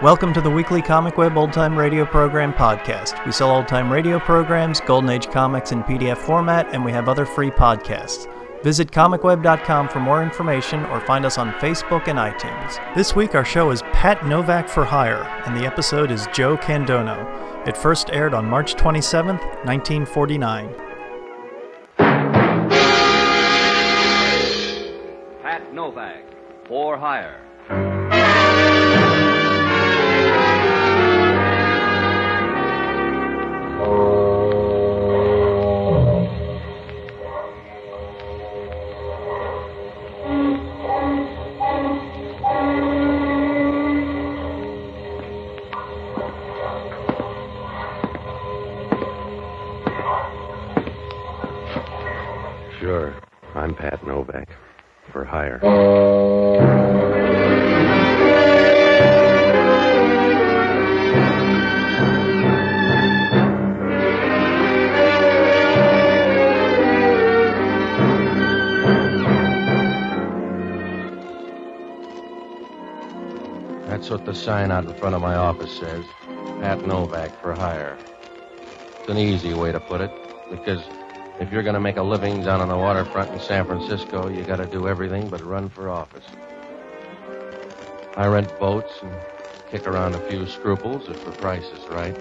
Welcome 0.00 0.32
to 0.34 0.40
the 0.40 0.48
weekly 0.48 0.80
Comic 0.80 1.16
Web 1.18 1.36
Old 1.36 1.52
Time 1.52 1.76
Radio 1.76 2.06
Program 2.06 2.52
podcast. 2.52 3.26
We 3.26 3.32
sell 3.32 3.50
old 3.50 3.66
time 3.66 3.92
radio 3.92 4.20
programs, 4.20 4.80
Golden 4.80 5.10
Age 5.10 5.28
comics 5.28 5.72
in 5.72 5.82
PDF 5.82 6.18
format, 6.18 6.72
and 6.72 6.84
we 6.84 6.92
have 6.92 7.08
other 7.08 7.26
free 7.26 7.50
podcasts. 7.50 8.32
Visit 8.62 8.92
comicweb.com 8.92 9.88
for 9.88 9.98
more 9.98 10.22
information 10.22 10.84
or 10.86 11.00
find 11.00 11.26
us 11.26 11.36
on 11.36 11.50
Facebook 11.54 12.06
and 12.06 12.16
iTunes. 12.16 12.78
This 12.94 13.16
week 13.16 13.34
our 13.34 13.44
show 13.44 13.72
is 13.72 13.82
Pat 13.92 14.24
Novak 14.24 14.68
for 14.68 14.84
Hire, 14.84 15.24
and 15.46 15.56
the 15.56 15.66
episode 15.66 16.12
is 16.12 16.28
Joe 16.32 16.56
Candono. 16.56 17.66
It 17.66 17.76
first 17.76 18.10
aired 18.12 18.34
on 18.34 18.46
March 18.46 18.76
27th, 18.76 19.42
1949. 19.64 20.74
Pat 25.42 25.74
Novak 25.74 26.22
for 26.68 26.96
Hire. 26.96 28.17
That's 73.86 74.10
what 74.10 74.24
the 74.24 74.34
sign 74.34 74.72
out 74.72 74.86
in 74.86 74.94
front 74.94 75.14
of 75.14 75.22
my 75.22 75.36
office 75.36 75.72
says. 75.78 76.04
Pat 76.60 76.84
Novak 76.84 77.40
for 77.40 77.52
hire. 77.52 77.96
It's 79.00 79.08
an 79.08 79.18
easy 79.18 79.54
way 79.54 79.70
to 79.70 79.78
put 79.78 80.00
it, 80.00 80.10
because 80.50 80.82
if 81.40 81.52
you're 81.52 81.62
going 81.62 81.74
to 81.74 81.80
make 81.80 81.96
a 81.96 82.02
living 82.02 82.42
down 82.42 82.60
on 82.60 82.68
the 82.68 82.76
waterfront 82.76 83.32
in 83.32 83.40
San 83.40 83.64
Francisco, 83.64 84.28
you 84.28 84.44
got 84.44 84.56
to 84.56 84.66
do 84.66 84.88
everything 84.88 85.30
but 85.30 85.44
run 85.44 85.68
for 85.68 85.88
office. 85.88 86.24
I 88.16 88.26
rent 88.26 88.48
boats 88.58 88.92
and 89.02 89.12
kick 89.70 89.86
around 89.86 90.14
a 90.14 90.28
few 90.28 90.46
scruples 90.48 91.08
if 91.08 91.24
the 91.24 91.30
price 91.32 91.64
is 91.64 91.86
right. 91.86 92.16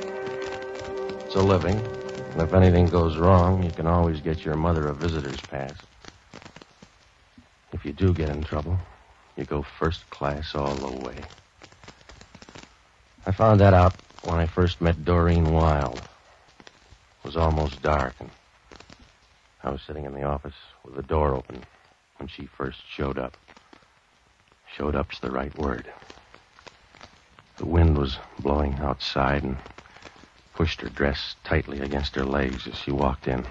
It's 1.26 1.36
a 1.36 1.42
living, 1.42 1.78
and 1.78 2.42
if 2.42 2.54
anything 2.54 2.90
goes 2.90 3.18
wrong, 3.18 3.64
you 3.64 3.72
can 3.72 3.88
always 3.88 4.22
get 4.22 4.46
your 4.46 4.56
mother 4.56 4.88
a 4.88 4.94
visitor's 4.94 5.42
pass. 5.50 5.76
If 7.74 7.86
you 7.86 7.94
do 7.94 8.14
get 8.14 8.30
in 8.30 8.44
trouble, 8.44 8.78
you 9.36 9.46
go 9.46 9.66
first 9.80 10.08
class 10.12 10.54
all 10.54 10.76
the 10.76 11.04
way. 11.04 11.26
I 13.26 13.32
found 13.32 13.62
that 13.62 13.74
out 13.74 13.96
when 14.22 14.38
I 14.38 14.46
first 14.46 14.80
met 14.80 15.04
Doreen 15.04 15.52
Wild. 15.52 16.00
It 16.00 17.26
was 17.26 17.36
almost 17.36 17.82
dark, 17.82 18.14
and 18.20 18.30
I 19.68 19.72
was 19.72 19.82
sitting 19.82 20.06
in 20.06 20.14
the 20.14 20.24
office 20.24 20.56
with 20.86 20.96
the 20.96 21.04
door 21.04 21.36
open 21.36 21.62
when 22.20 22.30
she 22.30 22.46
first 22.46 22.80
showed 22.90 23.18
up. 23.18 23.34
Showed 24.78 24.96
up's 24.96 25.20
the 25.20 25.30
right 25.30 25.54
word. 25.60 25.92
The 27.60 27.66
wind 27.66 27.98
was 27.98 28.18
blowing 28.40 28.76
outside 28.76 29.44
and 29.44 29.58
pushed 30.56 30.80
her 30.80 30.88
dress 30.88 31.36
tightly 31.44 31.82
against 31.82 32.16
her 32.16 32.24
legs 32.24 32.66
as 32.66 32.76
she 32.78 32.92
walked 32.92 33.28
in. 33.28 33.46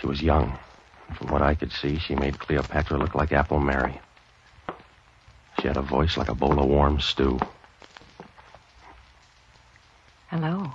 She 0.00 0.08
was 0.08 0.20
young. 0.20 0.58
From 1.16 1.28
what 1.28 1.42
I 1.42 1.54
could 1.54 1.70
see, 1.70 1.96
she 1.98 2.16
made 2.16 2.40
Cleopatra 2.40 2.98
look 2.98 3.14
like 3.14 3.30
Apple 3.30 3.60
Mary. 3.60 4.00
She 5.60 5.68
had 5.68 5.76
a 5.76 5.82
voice 5.82 6.16
like 6.16 6.28
a 6.28 6.34
bowl 6.34 6.58
of 6.58 6.66
warm 6.66 6.98
stew. 6.98 7.38
Hello. 10.26 10.72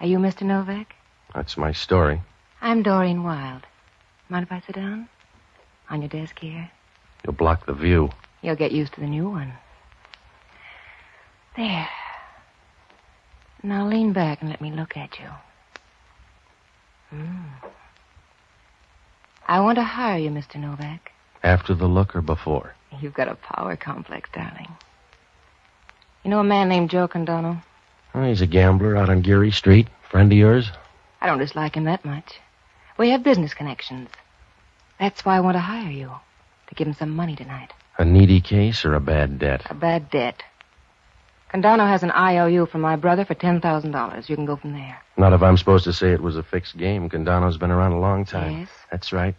Are 0.00 0.06
you 0.06 0.18
Mr. 0.18 0.42
Novak? 0.42 0.96
That's 1.36 1.58
my 1.58 1.72
story. 1.72 2.22
I'm 2.62 2.82
Doreen 2.82 3.22
Wild. 3.22 3.60
Mind 4.30 4.46
if 4.46 4.50
I 4.50 4.62
sit 4.66 4.74
down? 4.74 5.06
On 5.90 6.00
your 6.00 6.08
desk 6.08 6.38
here? 6.38 6.70
You'll 7.22 7.34
block 7.34 7.66
the 7.66 7.74
view. 7.74 8.08
You'll 8.40 8.56
get 8.56 8.72
used 8.72 8.94
to 8.94 9.00
the 9.00 9.06
new 9.06 9.28
one. 9.28 9.52
There. 11.54 11.88
Now 13.62 13.86
lean 13.86 14.14
back 14.14 14.40
and 14.40 14.48
let 14.48 14.62
me 14.62 14.72
look 14.72 14.96
at 14.96 15.18
you. 15.18 15.28
Hmm. 17.10 17.68
I 19.46 19.60
want 19.60 19.76
to 19.76 19.84
hire 19.84 20.18
you, 20.18 20.30
Mr. 20.30 20.56
Novak. 20.56 21.12
After 21.42 21.74
the 21.74 21.86
look 21.86 22.16
or 22.16 22.22
before? 22.22 22.74
You've 22.98 23.12
got 23.12 23.28
a 23.28 23.34
power 23.34 23.76
complex, 23.76 24.30
darling. 24.32 24.74
You 26.24 26.30
know 26.30 26.40
a 26.40 26.44
man 26.44 26.70
named 26.70 26.88
Joe 26.88 27.08
Condano? 27.08 27.62
Oh, 28.14 28.24
he's 28.24 28.40
a 28.40 28.46
gambler 28.46 28.96
out 28.96 29.10
on 29.10 29.20
Geary 29.20 29.50
Street. 29.50 29.88
Friend 30.10 30.32
of 30.32 30.38
yours? 30.38 30.70
I 31.20 31.26
don't 31.26 31.38
dislike 31.38 31.74
him 31.76 31.84
that 31.84 32.04
much. 32.04 32.40
We 32.98 33.10
have 33.10 33.22
business 33.22 33.54
connections. 33.54 34.08
That's 34.98 35.24
why 35.24 35.36
I 35.36 35.40
want 35.40 35.56
to 35.56 35.60
hire 35.60 35.90
you. 35.90 36.10
To 36.68 36.74
give 36.74 36.86
him 36.86 36.94
some 36.94 37.10
money 37.10 37.36
tonight. 37.36 37.72
A 37.98 38.04
needy 38.04 38.40
case 38.40 38.84
or 38.84 38.94
a 38.94 39.00
bad 39.00 39.38
debt? 39.38 39.62
A 39.70 39.74
bad 39.74 40.10
debt. 40.10 40.42
Condano 41.52 41.86
has 41.88 42.02
an 42.02 42.10
IOU 42.10 42.66
from 42.66 42.80
my 42.80 42.96
brother 42.96 43.24
for 43.24 43.34
$10,000. 43.34 44.28
You 44.28 44.36
can 44.36 44.46
go 44.46 44.56
from 44.56 44.72
there. 44.72 45.00
Not 45.16 45.32
if 45.32 45.42
I'm 45.42 45.56
supposed 45.56 45.84
to 45.84 45.92
say 45.92 46.12
it 46.12 46.20
was 46.20 46.36
a 46.36 46.42
fixed 46.42 46.76
game. 46.76 47.08
Condano's 47.08 47.56
been 47.56 47.70
around 47.70 47.92
a 47.92 48.00
long 48.00 48.24
time. 48.24 48.60
Yes? 48.60 48.68
That's 48.90 49.12
right. 49.12 49.34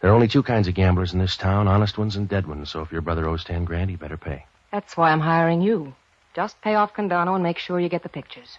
There 0.00 0.10
are 0.10 0.14
only 0.14 0.28
two 0.28 0.42
kinds 0.42 0.68
of 0.68 0.74
gamblers 0.74 1.12
in 1.12 1.18
this 1.18 1.36
town, 1.36 1.68
honest 1.68 1.98
ones 1.98 2.16
and 2.16 2.28
dead 2.28 2.46
ones. 2.46 2.70
So 2.70 2.80
if 2.80 2.92
your 2.92 3.02
brother 3.02 3.28
owes 3.28 3.44
ten 3.44 3.64
grand, 3.64 3.90
he 3.90 3.96
better 3.96 4.16
pay. 4.16 4.46
That's 4.70 4.96
why 4.96 5.10
I'm 5.10 5.20
hiring 5.20 5.62
you. 5.62 5.94
Just 6.34 6.60
pay 6.62 6.74
off 6.74 6.94
Condano 6.94 7.34
and 7.34 7.42
make 7.42 7.58
sure 7.58 7.78
you 7.78 7.88
get 7.88 8.02
the 8.02 8.08
pictures. 8.08 8.58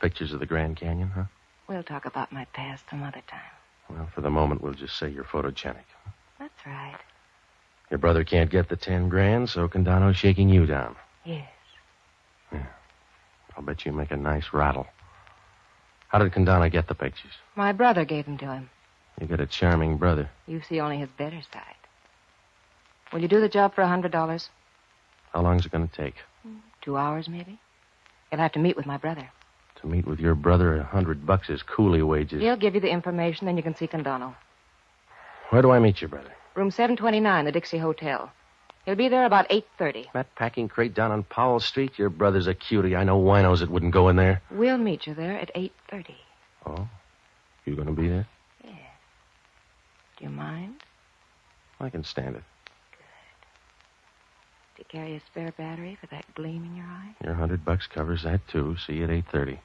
Pictures 0.00 0.32
of 0.32 0.40
the 0.40 0.46
Grand 0.46 0.76
Canyon, 0.76 1.10
huh? 1.10 1.24
We'll 1.68 1.82
talk 1.82 2.04
about 2.04 2.32
my 2.32 2.44
past 2.52 2.84
some 2.90 3.02
other 3.02 3.22
time. 3.26 3.40
Well, 3.88 4.08
for 4.14 4.20
the 4.20 4.30
moment, 4.30 4.62
we'll 4.62 4.74
just 4.74 4.96
say 4.98 5.08
you're 5.08 5.24
photogenic. 5.24 5.84
That's 6.38 6.66
right. 6.66 6.96
Your 7.90 7.98
brother 7.98 8.24
can't 8.24 8.50
get 8.50 8.68
the 8.68 8.76
ten 8.76 9.08
grand, 9.08 9.48
so 9.50 9.68
Condano's 9.68 10.16
shaking 10.16 10.48
you 10.48 10.66
down. 10.66 10.96
Yes. 11.24 11.48
I'll 13.56 13.62
bet 13.62 13.84
you 13.86 13.92
make 13.92 14.10
a 14.10 14.16
nice 14.16 14.52
rattle. 14.52 14.86
How 16.08 16.18
did 16.18 16.32
Condano 16.32 16.70
get 16.70 16.88
the 16.88 16.94
pictures? 16.94 17.32
My 17.56 17.72
brother 17.72 18.04
gave 18.04 18.24
them 18.26 18.38
to 18.38 18.46
him. 18.46 18.70
You 19.20 19.26
got 19.26 19.40
a 19.40 19.46
charming 19.46 19.96
brother. 19.96 20.28
You 20.46 20.60
see 20.68 20.80
only 20.80 20.98
his 20.98 21.08
better 21.16 21.40
side. 21.52 21.62
Will 23.12 23.20
you 23.20 23.28
do 23.28 23.40
the 23.40 23.48
job 23.48 23.74
for 23.74 23.82
a 23.82 23.86
$100? 23.86 24.48
How 25.32 25.42
long's 25.42 25.66
it 25.66 25.72
going 25.72 25.88
to 25.88 25.94
take? 25.94 26.14
Two 26.82 26.96
hours, 26.96 27.28
maybe? 27.28 27.58
You'll 28.30 28.40
have 28.40 28.52
to 28.52 28.58
meet 28.58 28.76
with 28.76 28.86
my 28.86 28.96
brother. 28.96 29.30
To 29.84 29.90
meet 29.90 30.06
with 30.06 30.18
your 30.18 30.34
brother, 30.34 30.78
a 30.78 30.82
hundred 30.82 31.26
bucks 31.26 31.50
is 31.50 31.62
coolie 31.62 32.02
wages. 32.02 32.40
He'll 32.40 32.56
give 32.56 32.74
you 32.74 32.80
the 32.80 32.88
information, 32.88 33.44
then 33.44 33.58
you 33.58 33.62
can 33.62 33.76
see 33.76 33.86
Condano. 33.86 34.34
Where 35.50 35.60
do 35.60 35.72
I 35.72 35.78
meet 35.78 36.00
your 36.00 36.08
brother? 36.08 36.32
Room 36.54 36.70
729, 36.70 37.44
the 37.44 37.52
Dixie 37.52 37.76
Hotel. 37.76 38.32
He'll 38.86 38.94
be 38.94 39.10
there 39.10 39.26
about 39.26 39.46
8.30. 39.50 40.06
That 40.14 40.34
packing 40.36 40.68
crate 40.68 40.94
down 40.94 41.10
on 41.10 41.22
Powell 41.22 41.60
Street? 41.60 41.98
Your 41.98 42.08
brother's 42.08 42.46
a 42.46 42.54
cutie. 42.54 42.96
I 42.96 43.04
know 43.04 43.20
winos 43.20 43.60
that 43.60 43.70
wouldn't 43.70 43.92
go 43.92 44.08
in 44.08 44.16
there. 44.16 44.40
We'll 44.50 44.78
meet 44.78 45.06
you 45.06 45.12
there 45.12 45.38
at 45.38 45.54
8.30. 45.54 46.14
Oh? 46.64 46.88
You 47.66 47.74
going 47.74 47.88
to 47.88 47.92
be 47.92 48.08
there? 48.08 48.26
Yeah. 48.64 48.70
Do 50.16 50.24
you 50.24 50.30
mind? 50.30 50.76
I 51.78 51.90
can 51.90 52.04
stand 52.04 52.36
it. 52.36 52.42
Good. 52.92 53.02
Do 54.76 54.78
you 54.78 54.84
carry 54.88 55.16
a 55.16 55.20
spare 55.30 55.52
battery 55.58 55.98
for 56.00 56.06
that 56.06 56.24
gleam 56.34 56.64
in 56.64 56.74
your 56.74 56.86
eye? 56.86 57.14
Your 57.22 57.34
hundred 57.34 57.66
bucks 57.66 57.86
covers 57.86 58.22
that, 58.22 58.48
too. 58.48 58.76
See 58.86 58.94
you 58.94 59.04
at 59.04 59.10
8.30. 59.10 59.58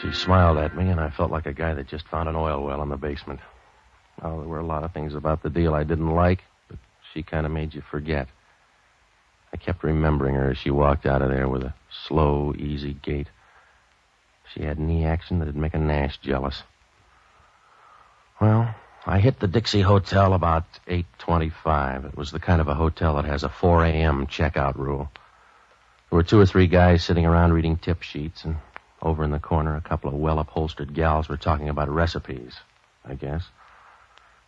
She 0.00 0.12
smiled 0.12 0.58
at 0.58 0.76
me, 0.76 0.88
and 0.90 1.00
I 1.00 1.10
felt 1.10 1.30
like 1.30 1.46
a 1.46 1.52
guy 1.52 1.74
that 1.74 1.88
just 1.88 2.06
found 2.08 2.28
an 2.28 2.36
oil 2.36 2.62
well 2.64 2.82
in 2.82 2.90
the 2.90 2.96
basement. 2.96 3.40
Well, 4.22 4.38
there 4.38 4.48
were 4.48 4.60
a 4.60 4.66
lot 4.66 4.84
of 4.84 4.92
things 4.92 5.14
about 5.14 5.42
the 5.42 5.50
deal 5.50 5.74
I 5.74 5.82
didn't 5.82 6.14
like, 6.14 6.44
but 6.68 6.78
she 7.12 7.22
kind 7.22 7.44
of 7.46 7.52
made 7.52 7.74
you 7.74 7.82
forget. 7.90 8.28
I 9.52 9.56
kept 9.56 9.82
remembering 9.82 10.34
her 10.34 10.50
as 10.50 10.58
she 10.58 10.70
walked 10.70 11.06
out 11.06 11.22
of 11.22 11.30
there 11.30 11.48
with 11.48 11.62
a 11.62 11.74
slow, 12.06 12.54
easy 12.56 12.94
gait. 12.94 13.28
She 14.54 14.62
had 14.62 14.78
knee 14.78 15.04
action 15.04 15.38
that'd 15.38 15.56
make 15.56 15.74
a 15.74 15.78
Nash 15.78 16.18
jealous. 16.18 16.62
Well, 18.40 18.74
I 19.08 19.20
hit 19.20 19.38
the 19.38 19.46
Dixie 19.46 19.82
Hotel 19.82 20.34
about 20.34 20.64
8.25. 20.88 22.06
It 22.06 22.16
was 22.16 22.32
the 22.32 22.40
kind 22.40 22.60
of 22.60 22.66
a 22.66 22.74
hotel 22.74 23.14
that 23.14 23.24
has 23.24 23.44
a 23.44 23.48
4 23.48 23.84
a.m. 23.84 24.26
checkout 24.26 24.74
rule. 24.74 25.08
There 26.10 26.16
were 26.16 26.24
two 26.24 26.40
or 26.40 26.46
three 26.46 26.66
guys 26.66 27.04
sitting 27.04 27.24
around 27.24 27.52
reading 27.52 27.76
tip 27.76 28.02
sheets, 28.02 28.44
and 28.44 28.56
Over 29.00 29.22
in 29.22 29.30
the 29.30 29.38
corner, 29.38 29.76
a 29.76 29.80
couple 29.80 30.08
of 30.10 30.16
well 30.16 30.40
upholstered 30.40 30.92
gals 30.92 31.28
were 31.28 31.36
talking 31.36 31.68
about 31.68 31.88
recipes, 31.88 32.56
I 33.04 33.14
guess. 33.14 33.44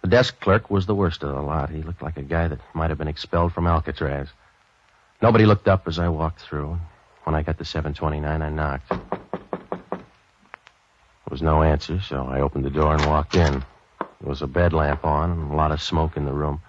The 0.02 0.08
desk 0.08 0.40
clerk 0.40 0.70
was 0.70 0.86
the 0.86 0.94
worst 0.94 1.22
of 1.22 1.34
the 1.34 1.40
lot. 1.40 1.70
He 1.70 1.82
looked 1.82 2.02
like 2.02 2.16
a 2.16 2.22
guy 2.22 2.48
that 2.48 2.60
might 2.74 2.90
have 2.90 2.98
been 2.98 3.08
expelled 3.08 3.52
from 3.52 3.66
Alcatraz. 3.68 4.28
Nobody 5.22 5.46
looked 5.46 5.68
up 5.68 5.86
as 5.86 6.00
I 6.00 6.08
walked 6.08 6.40
through. 6.40 6.78
When 7.24 7.36
I 7.36 7.42
got 7.42 7.58
to 7.58 7.64
729, 7.64 8.42
I 8.42 8.48
knocked. 8.48 8.88
There 8.88 10.00
was 11.30 11.42
no 11.42 11.62
answer, 11.62 12.00
so 12.00 12.26
I 12.26 12.40
opened 12.40 12.64
the 12.64 12.70
door 12.70 12.94
and 12.94 13.06
walked 13.06 13.36
in. 13.36 13.62
There 14.20 14.28
was 14.28 14.42
a 14.42 14.46
bed 14.46 14.72
lamp 14.72 15.04
on 15.04 15.30
and 15.30 15.52
a 15.52 15.56
lot 15.56 15.70
of 15.70 15.80
smoke 15.80 16.16
in 16.16 16.24
the 16.24 16.32
room. 16.32 16.60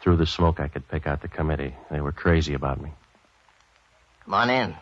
Through 0.00 0.16
the 0.16 0.26
smoke, 0.26 0.60
I 0.60 0.68
could 0.68 0.88
pick 0.88 1.06
out 1.06 1.22
the 1.22 1.28
committee. 1.28 1.74
They 1.90 2.00
were 2.00 2.12
crazy 2.12 2.54
about 2.54 2.80
me. 2.80 2.92
Come 4.24 4.34
on 4.34 4.50
in. 4.50 4.74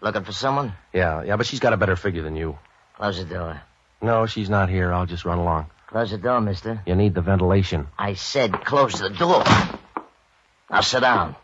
Looking 0.00 0.24
for 0.24 0.32
someone? 0.32 0.74
Yeah, 0.92 1.22
yeah, 1.22 1.36
but 1.36 1.46
she's 1.46 1.60
got 1.60 1.72
a 1.72 1.76
better 1.76 1.96
figure 1.96 2.22
than 2.22 2.36
you. 2.36 2.58
Close 2.96 3.18
the 3.18 3.24
door. 3.24 3.60
No, 4.02 4.26
she's 4.26 4.50
not 4.50 4.68
here. 4.68 4.92
I'll 4.92 5.06
just 5.06 5.24
run 5.24 5.38
along. 5.38 5.66
Close 5.88 6.10
the 6.10 6.18
door, 6.18 6.40
mister. 6.40 6.82
You 6.86 6.94
need 6.94 7.14
the 7.14 7.22
ventilation. 7.22 7.86
I 7.98 8.14
said 8.14 8.64
close 8.64 8.98
the 8.98 9.10
door. 9.10 9.44
Now 10.70 10.80
sit 10.80 11.00
down. 11.00 11.36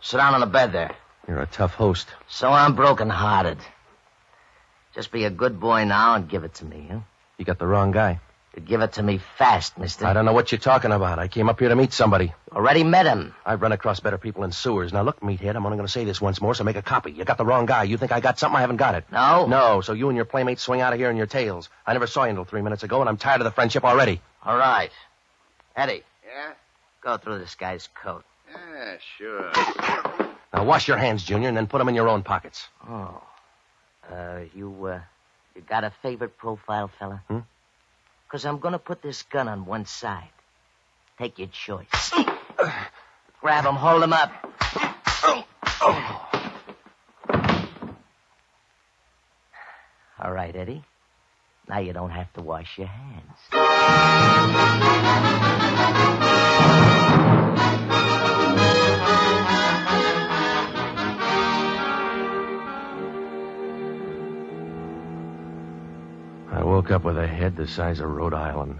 Sit 0.00 0.18
down 0.18 0.34
on 0.34 0.40
the 0.40 0.46
bed 0.46 0.72
there. 0.72 0.94
You're 1.26 1.40
a 1.40 1.46
tough 1.46 1.74
host. 1.74 2.08
So 2.28 2.48
I'm 2.48 2.74
broken-hearted. 2.74 3.58
Just 4.94 5.10
be 5.10 5.24
a 5.24 5.30
good 5.30 5.58
boy 5.58 5.84
now 5.84 6.14
and 6.14 6.28
give 6.28 6.44
it 6.44 6.54
to 6.54 6.64
me, 6.64 6.88
huh? 6.90 7.00
You 7.38 7.44
got 7.44 7.58
the 7.58 7.66
wrong 7.66 7.90
guy. 7.90 8.20
Give 8.64 8.80
it 8.82 8.92
to 8.94 9.02
me 9.02 9.18
fast, 9.36 9.76
mister. 9.78 10.06
I 10.06 10.12
don't 10.12 10.24
know 10.24 10.32
what 10.32 10.52
you're 10.52 10.60
talking 10.60 10.92
about. 10.92 11.18
I 11.18 11.26
came 11.26 11.48
up 11.48 11.58
here 11.58 11.68
to 11.70 11.74
meet 11.76 11.92
somebody. 11.92 12.32
Already 12.52 12.84
met 12.84 13.04
him. 13.04 13.34
I've 13.44 13.60
run 13.60 13.72
across 13.72 13.98
better 13.98 14.16
people 14.16 14.44
in 14.44 14.52
sewers. 14.52 14.92
Now 14.92 15.02
look, 15.02 15.20
meathead, 15.20 15.56
I'm 15.56 15.66
only 15.66 15.76
going 15.76 15.86
to 15.88 15.92
say 15.92 16.04
this 16.04 16.20
once 16.20 16.40
more, 16.40 16.54
so 16.54 16.62
make 16.62 16.76
a 16.76 16.82
copy. 16.82 17.10
You 17.10 17.24
got 17.24 17.36
the 17.36 17.44
wrong 17.44 17.66
guy. 17.66 17.82
You 17.82 17.96
think 17.96 18.12
I 18.12 18.20
got 18.20 18.38
something? 18.38 18.56
I 18.56 18.60
haven't 18.60 18.76
got 18.76 18.94
it. 18.94 19.04
No? 19.10 19.46
No, 19.46 19.80
so 19.80 19.92
you 19.92 20.08
and 20.08 20.14
your 20.16 20.24
playmates 20.24 20.62
swing 20.62 20.80
out 20.80 20.92
of 20.92 21.00
here 21.00 21.10
in 21.10 21.16
your 21.16 21.26
tails. 21.26 21.68
I 21.84 21.94
never 21.94 22.06
saw 22.06 22.24
you 22.24 22.30
until 22.30 22.44
three 22.44 22.62
minutes 22.62 22.84
ago, 22.84 23.00
and 23.00 23.08
I'm 23.08 23.16
tired 23.16 23.40
of 23.40 23.44
the 23.44 23.50
friendship 23.50 23.84
already. 23.84 24.20
All 24.44 24.56
right. 24.56 24.90
Eddie, 25.74 26.04
Yeah? 26.24 26.52
go 27.02 27.16
through 27.16 27.40
this 27.40 27.56
guy's 27.56 27.88
coat. 28.02 28.24
Yeah, 28.52 28.96
sure. 29.18 29.50
Now 30.52 30.64
wash 30.64 30.86
your 30.86 30.96
hands, 30.96 31.24
Junior, 31.24 31.48
and 31.48 31.56
then 31.56 31.66
put 31.66 31.78
them 31.78 31.88
in 31.88 31.96
your 31.96 32.08
own 32.08 32.22
pockets. 32.22 32.68
Oh. 32.88 33.20
Uh, 34.10 34.40
you, 34.54 34.86
uh, 34.86 35.00
you 35.56 35.62
got 35.62 35.82
a 35.82 35.92
favorite 36.02 36.38
profile, 36.38 36.88
fella? 37.00 37.22
Hmm? 37.26 37.38
Because 38.34 38.46
I'm 38.46 38.58
going 38.58 38.72
to 38.72 38.80
put 38.80 39.00
this 39.00 39.22
gun 39.22 39.46
on 39.46 39.64
one 39.64 39.86
side. 39.86 40.28
Take 41.18 41.38
your 41.38 41.46
choice. 41.46 42.10
Grab 43.40 43.64
him, 43.64 43.76
hold 43.76 44.02
him 44.02 44.12
up. 44.12 44.32
All 50.18 50.32
right, 50.32 50.56
Eddie. 50.56 50.82
Now 51.68 51.78
you 51.78 51.92
don't 51.92 52.10
have 52.10 52.32
to 52.32 52.42
wash 52.42 52.76
your 52.76 52.88
hands. 52.88 53.38
Woke 66.84 66.90
up 66.90 67.04
with 67.04 67.16
a 67.16 67.26
head 67.26 67.56
the 67.56 67.66
size 67.66 67.98
of 67.98 68.10
Rhode 68.10 68.34
Island. 68.34 68.78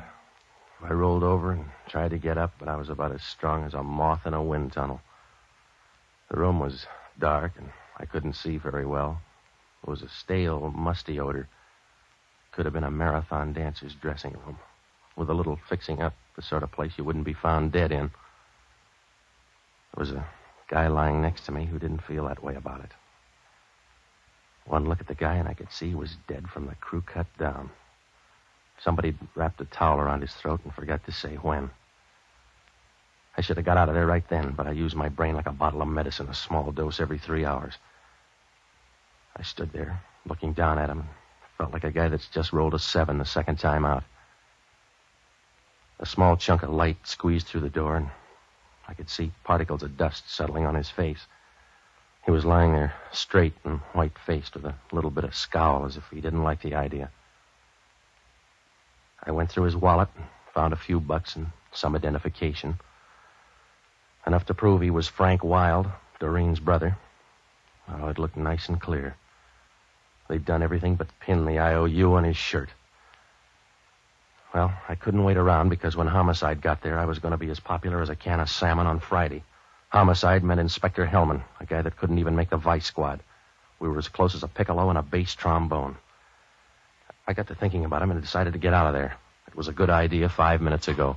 I 0.83 0.93
rolled 0.93 1.23
over 1.23 1.53
and 1.53 1.65
tried 1.89 2.11
to 2.11 2.19
get 2.19 2.37
up, 2.37 2.53
but 2.59 2.69
I 2.69 2.77
was 2.77 2.91
about 2.91 3.13
as 3.13 3.23
strong 3.23 3.65
as 3.65 3.73
a 3.73 3.83
moth 3.83 4.27
in 4.27 4.35
a 4.35 4.43
wind 4.43 4.75
tunnel. 4.75 5.01
The 6.31 6.37
room 6.37 6.61
was 6.61 6.87
dark, 7.19 7.53
and 7.57 7.71
I 7.97 8.05
couldn't 8.05 8.35
see 8.35 8.59
very 8.59 8.85
well. 8.85 9.23
It 9.83 9.89
was 9.89 10.03
a 10.03 10.11
stale, 10.11 10.71
musty 10.77 11.19
odor. 11.19 11.49
Could 12.53 12.67
have 12.67 12.75
been 12.75 12.85
a 12.85 12.91
marathon 12.91 13.55
dancer's 13.55 13.95
dressing 13.95 14.33
room. 14.33 14.59
With 15.17 15.31
a 15.31 15.35
little 15.35 15.59
fixing 15.67 16.03
up, 16.03 16.13
the 16.37 16.43
sort 16.43 16.63
of 16.63 16.73
place 16.73 16.93
you 16.99 17.05
wouldn't 17.05 17.25
be 17.25 17.33
found 17.33 17.73
dead 17.73 17.91
in. 17.91 18.11
There 19.95 20.01
was 20.01 20.11
a 20.11 20.27
guy 20.69 20.89
lying 20.89 21.23
next 21.23 21.47
to 21.47 21.53
me 21.53 21.65
who 21.65 21.79
didn't 21.79 22.03
feel 22.03 22.29
that 22.29 22.45
way 22.45 22.55
about 22.55 22.85
it. 22.85 22.93
One 24.67 24.85
look 24.85 25.01
at 25.01 25.07
the 25.07 25.15
guy, 25.15 25.37
and 25.37 25.49
I 25.49 25.55
could 25.55 25.73
see 25.73 25.89
he 25.89 25.95
was 25.95 26.19
dead 26.29 26.51
from 26.51 26.67
the 26.67 26.75
crew 26.75 27.01
cut 27.01 27.29
down. 27.39 27.71
Somebody 28.85 29.17
wrapped 29.35 29.63
a 29.63 29.65
towel 29.65 29.99
around 29.99 30.21
his 30.21 30.35
throat 30.35 30.61
and 30.63 30.75
forgot 30.75 31.07
to 31.07 31.13
say 31.13 31.37
when. 31.37 31.71
I 33.35 33.41
should 33.41 33.57
have 33.57 33.65
got 33.65 33.79
out 33.79 33.89
of 33.89 33.95
there 33.95 34.07
right 34.07 34.29
then, 34.29 34.53
but 34.53 34.67
I 34.67 34.73
used 34.73 34.95
my 34.95 35.09
brain 35.09 35.35
like 35.35 35.47
a 35.47 35.53
bottle 35.53 35.81
of 35.81 35.89
medicine, 35.89 36.29
a 36.29 36.35
small 36.35 36.71
dose 36.71 37.01
every 37.01 37.17
three 37.17 37.47
hours. 37.47 37.79
I 39.35 39.43
stood 39.43 39.73
there, 39.73 40.03
looking 40.27 40.53
down 40.53 40.79
at 40.79 40.91
him, 40.91 41.05
felt 41.57 41.73
like 41.73 41.85
a 41.85 41.91
guy 41.91 42.09
that's 42.09 42.29
just 42.29 42.53
rolled 42.53 42.75
a 42.75 42.79
seven 42.79 43.17
the 43.17 43.25
second 43.25 43.59
time 43.59 43.87
out. 43.87 44.05
A 45.99 46.05
small 46.05 46.37
chunk 46.37 46.63
of 46.63 46.69
light 46.69 46.99
squeezed 47.05 47.47
through 47.47 47.63
the 47.63 47.71
door, 47.71 47.97
and 47.97 48.11
I 48.87 48.93
could 48.93 49.09
see 49.09 49.33
particles 49.45 49.83
of 49.83 49.97
dust 49.97 50.31
settling 50.31 50.67
on 50.67 50.75
his 50.75 50.91
face. 50.91 51.27
He 52.27 52.31
was 52.31 52.45
lying 52.45 52.73
there, 52.73 52.93
straight 53.13 53.55
and 53.65 53.79
white 53.95 54.19
faced, 54.27 54.55
with 54.55 54.67
a 54.67 54.75
little 54.93 55.11
bit 55.11 55.25
of 55.25 55.35
scowl 55.35 55.87
as 55.87 55.97
if 55.97 56.05
he 56.11 56.21
didn't 56.21 56.45
like 56.45 56.61
the 56.61 56.75
idea. 56.75 57.11
I 59.27 59.31
went 59.31 59.51
through 59.51 59.65
his 59.65 59.77
wallet 59.77 60.09
found 60.55 60.73
a 60.73 60.77
few 60.77 61.01
bucks 61.01 61.35
and 61.35 61.49
some 61.73 61.97
identification. 61.97 62.79
Enough 64.27 64.47
to 64.47 64.55
prove 64.55 64.81
he 64.81 64.91
was 64.91 65.09
Frank 65.09 65.43
Wilde, 65.43 65.91
Doreen's 66.21 66.61
brother. 66.61 66.97
Oh, 67.89 68.09
it 68.09 68.19
looked 68.19 68.37
nice 68.37 68.69
and 68.69 68.81
clear. 68.81 69.17
They'd 70.29 70.45
done 70.45 70.63
everything 70.63 70.95
but 70.95 71.19
pin 71.21 71.45
the 71.45 71.59
IOU 71.59 72.15
on 72.15 72.25
his 72.25 72.37
shirt. 72.37 72.71
Well, 74.55 74.73
I 74.89 74.95
couldn't 74.95 75.25
wait 75.25 75.37
around 75.37 75.69
because 75.69 75.97
when 75.97 76.07
homicide 76.07 76.63
got 76.63 76.81
there, 76.81 76.99
I 76.99 77.05
was 77.05 77.19
going 77.19 77.33
to 77.33 77.39
be 77.39 77.51
as 77.51 77.61
popular 77.61 78.01
as 78.01 78.09
a 78.09 78.17
can 78.17 78.39
of 78.39 78.49
salmon 78.49 78.87
on 78.87 79.01
Friday. 79.01 79.43
Homicide 79.89 80.45
meant 80.45 80.61
Inspector 80.61 81.05
Hellman, 81.05 81.43
a 81.61 81.67
guy 81.67 81.83
that 81.83 81.97
couldn't 81.97 82.19
even 82.19 82.37
make 82.37 82.51
the 82.51 82.57
vice 82.57 82.87
squad. 82.87 83.21
We 83.81 83.89
were 83.89 83.99
as 83.99 84.09
close 84.09 84.35
as 84.35 84.45
a 84.45 84.49
piccolo 84.49 84.89
and 84.89 84.99
a 84.99 85.03
bass 85.03 85.35
trombone. 85.35 85.97
I 87.27 87.33
got 87.33 87.49
to 87.49 87.55
thinking 87.55 87.85
about 87.85 88.03
him 88.03 88.11
and 88.11 88.21
decided 88.21 88.53
to 88.53 88.59
get 88.59 88.75
out 88.75 88.87
of 88.87 88.93
there. 88.93 89.17
It 89.49 89.57
was 89.57 89.69
a 89.69 89.73
good 89.73 89.91
idea 89.91 90.29
five 90.29 90.61
minutes 90.61 90.89
ago. 90.89 91.17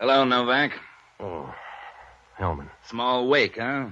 Hello, 0.00 0.24
Novak. 0.24 0.72
Oh, 1.20 1.54
Hellman. 2.38 2.68
Small 2.88 3.28
wake, 3.28 3.56
huh? 3.58 3.86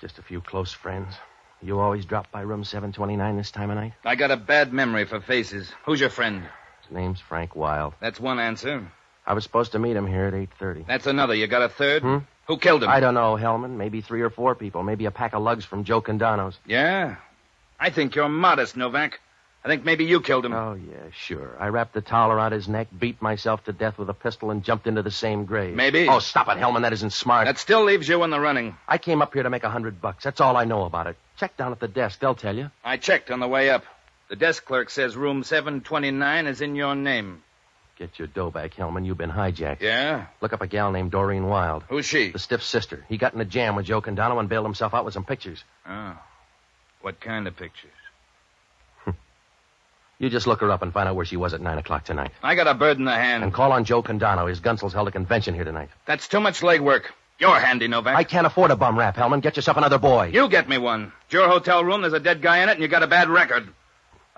Just 0.00 0.18
a 0.18 0.22
few 0.22 0.40
close 0.40 0.72
friends. 0.72 1.14
You 1.62 1.78
always 1.78 2.04
drop 2.04 2.30
by 2.32 2.40
room 2.42 2.64
729 2.64 3.36
this 3.36 3.50
time 3.50 3.70
of 3.70 3.76
night? 3.76 3.92
I 4.04 4.16
got 4.16 4.30
a 4.30 4.36
bad 4.36 4.72
memory 4.72 5.04
for 5.06 5.20
faces. 5.20 5.72
Who's 5.84 6.00
your 6.00 6.10
friend? 6.10 6.42
His 6.82 6.90
name's 6.90 7.20
Frank 7.20 7.54
Wilde. 7.54 7.94
That's 8.00 8.18
one 8.20 8.38
answer. 8.38 8.90
I 9.26 9.32
was 9.34 9.44
supposed 9.44 9.72
to 9.72 9.78
meet 9.78 9.96
him 9.96 10.06
here 10.06 10.24
at 10.26 10.34
8.30. 10.34 10.86
That's 10.86 11.06
another. 11.06 11.34
You 11.34 11.46
got 11.46 11.62
a 11.62 11.68
third? 11.68 12.02
Hmm? 12.02 12.18
Who 12.46 12.58
killed 12.58 12.82
him? 12.82 12.88
I 12.88 13.00
don't 13.00 13.14
know, 13.14 13.34
Hellman. 13.34 13.76
Maybe 13.76 14.00
three 14.00 14.22
or 14.22 14.30
four 14.30 14.54
people. 14.54 14.82
Maybe 14.82 15.06
a 15.06 15.10
pack 15.10 15.34
of 15.34 15.42
lugs 15.42 15.64
from 15.64 15.84
Joe 15.84 16.00
Condano's. 16.00 16.58
Yeah? 16.66 17.16
I 17.78 17.90
think 17.90 18.14
you're 18.14 18.28
modest, 18.28 18.76
Novak. 18.76 19.20
I 19.64 19.68
think 19.68 19.84
maybe 19.84 20.04
you 20.04 20.20
killed 20.20 20.46
him. 20.46 20.52
Oh, 20.52 20.74
yeah, 20.74 21.10
sure. 21.12 21.56
I 21.58 21.68
wrapped 21.68 21.92
the 21.92 22.00
towel 22.00 22.30
around 22.30 22.52
his 22.52 22.68
neck, 22.68 22.86
beat 22.96 23.20
myself 23.20 23.64
to 23.64 23.72
death 23.72 23.98
with 23.98 24.08
a 24.08 24.14
pistol, 24.14 24.52
and 24.52 24.62
jumped 24.62 24.86
into 24.86 25.02
the 25.02 25.10
same 25.10 25.44
grave. 25.44 25.74
Maybe. 25.74 26.08
Oh, 26.08 26.20
stop 26.20 26.46
it, 26.48 26.56
Hellman. 26.58 26.82
That 26.82 26.92
isn't 26.92 27.12
smart. 27.12 27.46
That 27.46 27.58
still 27.58 27.82
leaves 27.82 28.08
you 28.08 28.22
in 28.22 28.30
the 28.30 28.38
running. 28.38 28.76
I 28.86 28.98
came 28.98 29.22
up 29.22 29.34
here 29.34 29.42
to 29.42 29.50
make 29.50 29.64
a 29.64 29.70
hundred 29.70 30.00
bucks. 30.00 30.22
That's 30.22 30.40
all 30.40 30.56
I 30.56 30.66
know 30.66 30.84
about 30.84 31.08
it. 31.08 31.16
Check 31.36 31.56
down 31.56 31.72
at 31.72 31.80
the 31.80 31.88
desk. 31.88 32.20
They'll 32.20 32.36
tell 32.36 32.54
you. 32.54 32.70
I 32.84 32.96
checked 32.96 33.32
on 33.32 33.40
the 33.40 33.48
way 33.48 33.70
up. 33.70 33.84
The 34.28 34.36
desk 34.36 34.64
clerk 34.64 34.88
says 34.90 35.16
room 35.16 35.42
729 35.42 36.46
is 36.46 36.60
in 36.60 36.76
your 36.76 36.94
name. 36.94 37.42
Get 37.98 38.18
your 38.18 38.28
dough 38.28 38.50
back, 38.50 38.74
Hellman. 38.74 39.06
You've 39.06 39.16
been 39.16 39.30
hijacked. 39.30 39.80
Yeah? 39.80 40.26
Look 40.42 40.52
up 40.52 40.60
a 40.60 40.66
gal 40.66 40.92
named 40.92 41.10
Doreen 41.12 41.46
Wild. 41.46 41.82
Who's 41.88 42.04
she? 42.04 42.30
The 42.30 42.38
stiff 42.38 42.62
sister. 42.62 43.04
He 43.08 43.16
got 43.16 43.32
in 43.32 43.40
a 43.40 43.44
jam 43.46 43.74
with 43.74 43.86
Joe 43.86 44.02
Condano 44.02 44.38
and 44.38 44.48
bailed 44.48 44.66
himself 44.66 44.92
out 44.92 45.06
with 45.06 45.14
some 45.14 45.24
pictures. 45.24 45.64
Oh. 45.88 46.18
What 47.00 47.20
kind 47.20 47.46
of 47.46 47.56
pictures? 47.56 47.90
You 50.18 50.30
just 50.30 50.46
look 50.46 50.60
her 50.62 50.70
up 50.70 50.80
and 50.80 50.94
find 50.94 51.06
out 51.06 51.14
where 51.14 51.26
she 51.26 51.36
was 51.36 51.52
at 51.52 51.60
9 51.60 51.76
o'clock 51.76 52.04
tonight. 52.04 52.30
I 52.42 52.54
got 52.54 52.66
a 52.66 52.72
bird 52.72 52.96
in 52.98 53.04
the 53.04 53.12
hand. 53.14 53.44
And 53.44 53.52
call 53.52 53.70
on 53.72 53.84
Joe 53.84 54.02
Condano. 54.02 54.48
His 54.48 54.60
Gunsel's 54.60 54.94
held 54.94 55.08
a 55.08 55.10
convention 55.10 55.54
here 55.54 55.64
tonight. 55.64 55.90
That's 56.06 56.26
too 56.26 56.40
much 56.40 56.60
legwork. 56.62 57.02
You're 57.38 57.60
handy, 57.60 57.86
Novak. 57.86 58.16
I 58.16 58.24
can't 58.24 58.46
afford 58.46 58.70
a 58.70 58.76
bum 58.76 58.98
rap, 58.98 59.14
Hellman. 59.14 59.42
Get 59.42 59.56
yourself 59.56 59.76
another 59.76 59.98
boy. 59.98 60.30
You 60.32 60.48
get 60.48 60.70
me 60.70 60.78
one. 60.78 61.12
It's 61.26 61.34
your 61.34 61.48
hotel 61.48 61.84
room. 61.84 62.00
There's 62.00 62.14
a 62.14 62.20
dead 62.20 62.40
guy 62.40 62.62
in 62.62 62.70
it, 62.70 62.72
and 62.72 62.80
you 62.80 62.88
got 62.88 63.02
a 63.02 63.06
bad 63.06 63.28
record. 63.28 63.68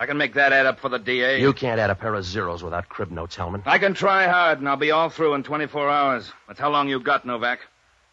I 0.00 0.07
can 0.07 0.17
make 0.17 0.35
that 0.35 0.52
add 0.52 0.67
up 0.67 0.78
for 0.78 0.88
the 0.88 0.99
DA. 0.99 1.40
You 1.40 1.52
can't 1.52 1.81
add 1.81 1.90
a 1.90 1.95
pair 1.97 2.14
of 2.14 2.25
zeros 2.25 2.62
without 2.62 2.88
crib 2.88 3.11
notes, 3.11 3.37
Hellman. 3.37 3.62
I 3.67 3.78
can 3.78 3.95
try 3.95 4.28
hard, 4.28 4.61
and 4.61 4.69
I'll 4.69 4.76
be 4.76 4.93
all 4.93 5.11
through 5.11 5.35
in 5.35 5.43
24 5.43 5.90
hours. 5.90 6.33
That's 6.47 6.61
how 6.61 6.71
long 6.71 6.88
you 6.88 7.00
got, 7.00 7.26
Novak. 7.26 7.59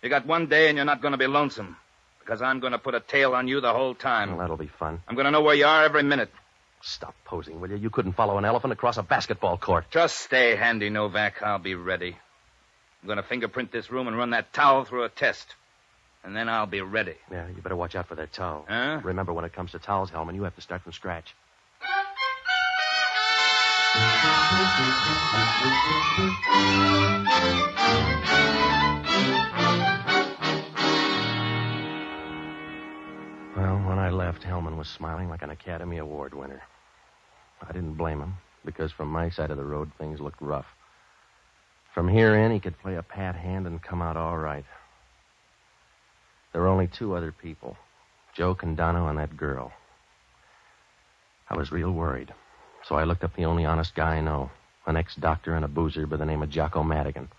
You 0.01 0.09
got 0.09 0.25
one 0.25 0.47
day, 0.47 0.67
and 0.67 0.77
you're 0.77 0.85
not 0.85 1.01
going 1.01 1.11
to 1.11 1.17
be 1.17 1.27
lonesome. 1.27 1.77
Because 2.19 2.41
I'm 2.41 2.59
going 2.59 2.71
to 2.71 2.79
put 2.79 2.95
a 2.95 2.99
tail 2.99 3.33
on 3.33 3.47
you 3.47 3.61
the 3.61 3.71
whole 3.71 3.93
time. 3.93 4.31
Well, 4.31 4.39
that'll 4.39 4.57
be 4.57 4.65
fun. 4.79 4.99
I'm 5.07 5.13
going 5.13 5.25
to 5.25 5.31
know 5.31 5.41
where 5.41 5.53
you 5.53 5.67
are 5.67 5.83
every 5.83 6.01
minute. 6.01 6.31
Stop 6.81 7.13
posing, 7.23 7.61
will 7.61 7.69
you? 7.69 7.77
You 7.77 7.91
couldn't 7.91 8.13
follow 8.13 8.39
an 8.39 8.45
elephant 8.45 8.73
across 8.73 8.97
a 8.97 9.03
basketball 9.03 9.57
court. 9.57 9.85
Just 9.91 10.17
stay 10.19 10.55
handy, 10.55 10.89
Novak. 10.89 11.43
I'll 11.43 11.59
be 11.59 11.75
ready. 11.75 12.17
I'm 13.03 13.07
going 13.07 13.17
to 13.17 13.23
fingerprint 13.23 13.71
this 13.71 13.91
room 13.91 14.07
and 14.07 14.17
run 14.17 14.31
that 14.31 14.53
towel 14.53 14.85
through 14.85 15.03
a 15.03 15.09
test. 15.09 15.53
And 16.23 16.35
then 16.35 16.49
I'll 16.49 16.65
be 16.65 16.81
ready. 16.81 17.13
Yeah, 17.31 17.47
you 17.47 17.61
better 17.61 17.75
watch 17.75 17.95
out 17.95 18.07
for 18.07 18.15
that 18.15 18.33
towel. 18.33 18.65
Huh? 18.67 19.01
Remember, 19.03 19.31
when 19.33 19.45
it 19.45 19.53
comes 19.53 19.71
to 19.73 19.79
towels, 19.79 20.09
Hellman, 20.09 20.33
you 20.33 20.43
have 20.43 20.55
to 20.55 20.61
start 20.61 20.81
from 20.81 20.91
scratch. 20.91 21.35
Well, 33.55 33.77
when 33.87 33.99
I 33.99 34.09
left, 34.11 34.43
Hellman 34.43 34.77
was 34.77 34.87
smiling 34.87 35.29
like 35.29 35.41
an 35.41 35.49
Academy 35.49 35.97
Award 35.97 36.33
winner. 36.33 36.61
I 37.61 37.71
didn't 37.71 37.93
blame 37.93 38.19
him, 38.19 38.33
because 38.65 38.91
from 38.91 39.07
my 39.07 39.29
side 39.29 39.51
of 39.51 39.57
the 39.57 39.63
road, 39.63 39.91
things 39.97 40.19
looked 40.19 40.41
rough. 40.41 40.65
From 41.93 42.09
here 42.09 42.35
in, 42.35 42.51
he 42.51 42.59
could 42.59 42.77
play 42.79 42.95
a 42.95 43.03
pat 43.03 43.35
hand 43.35 43.65
and 43.65 43.81
come 43.81 44.01
out 44.01 44.17
all 44.17 44.37
right. 44.37 44.65
There 46.51 46.61
were 46.61 46.67
only 46.67 46.87
two 46.87 47.15
other 47.15 47.31
people 47.31 47.77
Joe 48.33 48.53
Condano 48.53 49.09
and 49.09 49.17
that 49.17 49.37
girl. 49.37 49.71
I 51.49 51.55
was 51.55 51.71
real 51.71 51.91
worried, 51.91 52.33
so 52.87 52.95
I 52.95 53.03
looked 53.03 53.23
up 53.23 53.35
the 53.35 53.45
only 53.45 53.65
honest 53.65 53.95
guy 53.95 54.15
I 54.15 54.21
know 54.21 54.51
an 54.87 54.97
ex 54.97 55.15
doctor 55.15 55.55
and 55.55 55.65
a 55.65 55.67
boozer 55.67 56.05
by 56.05 56.17
the 56.17 56.25
name 56.25 56.43
of 56.43 56.49
Jocko 56.49 56.83
Madigan. 56.83 57.29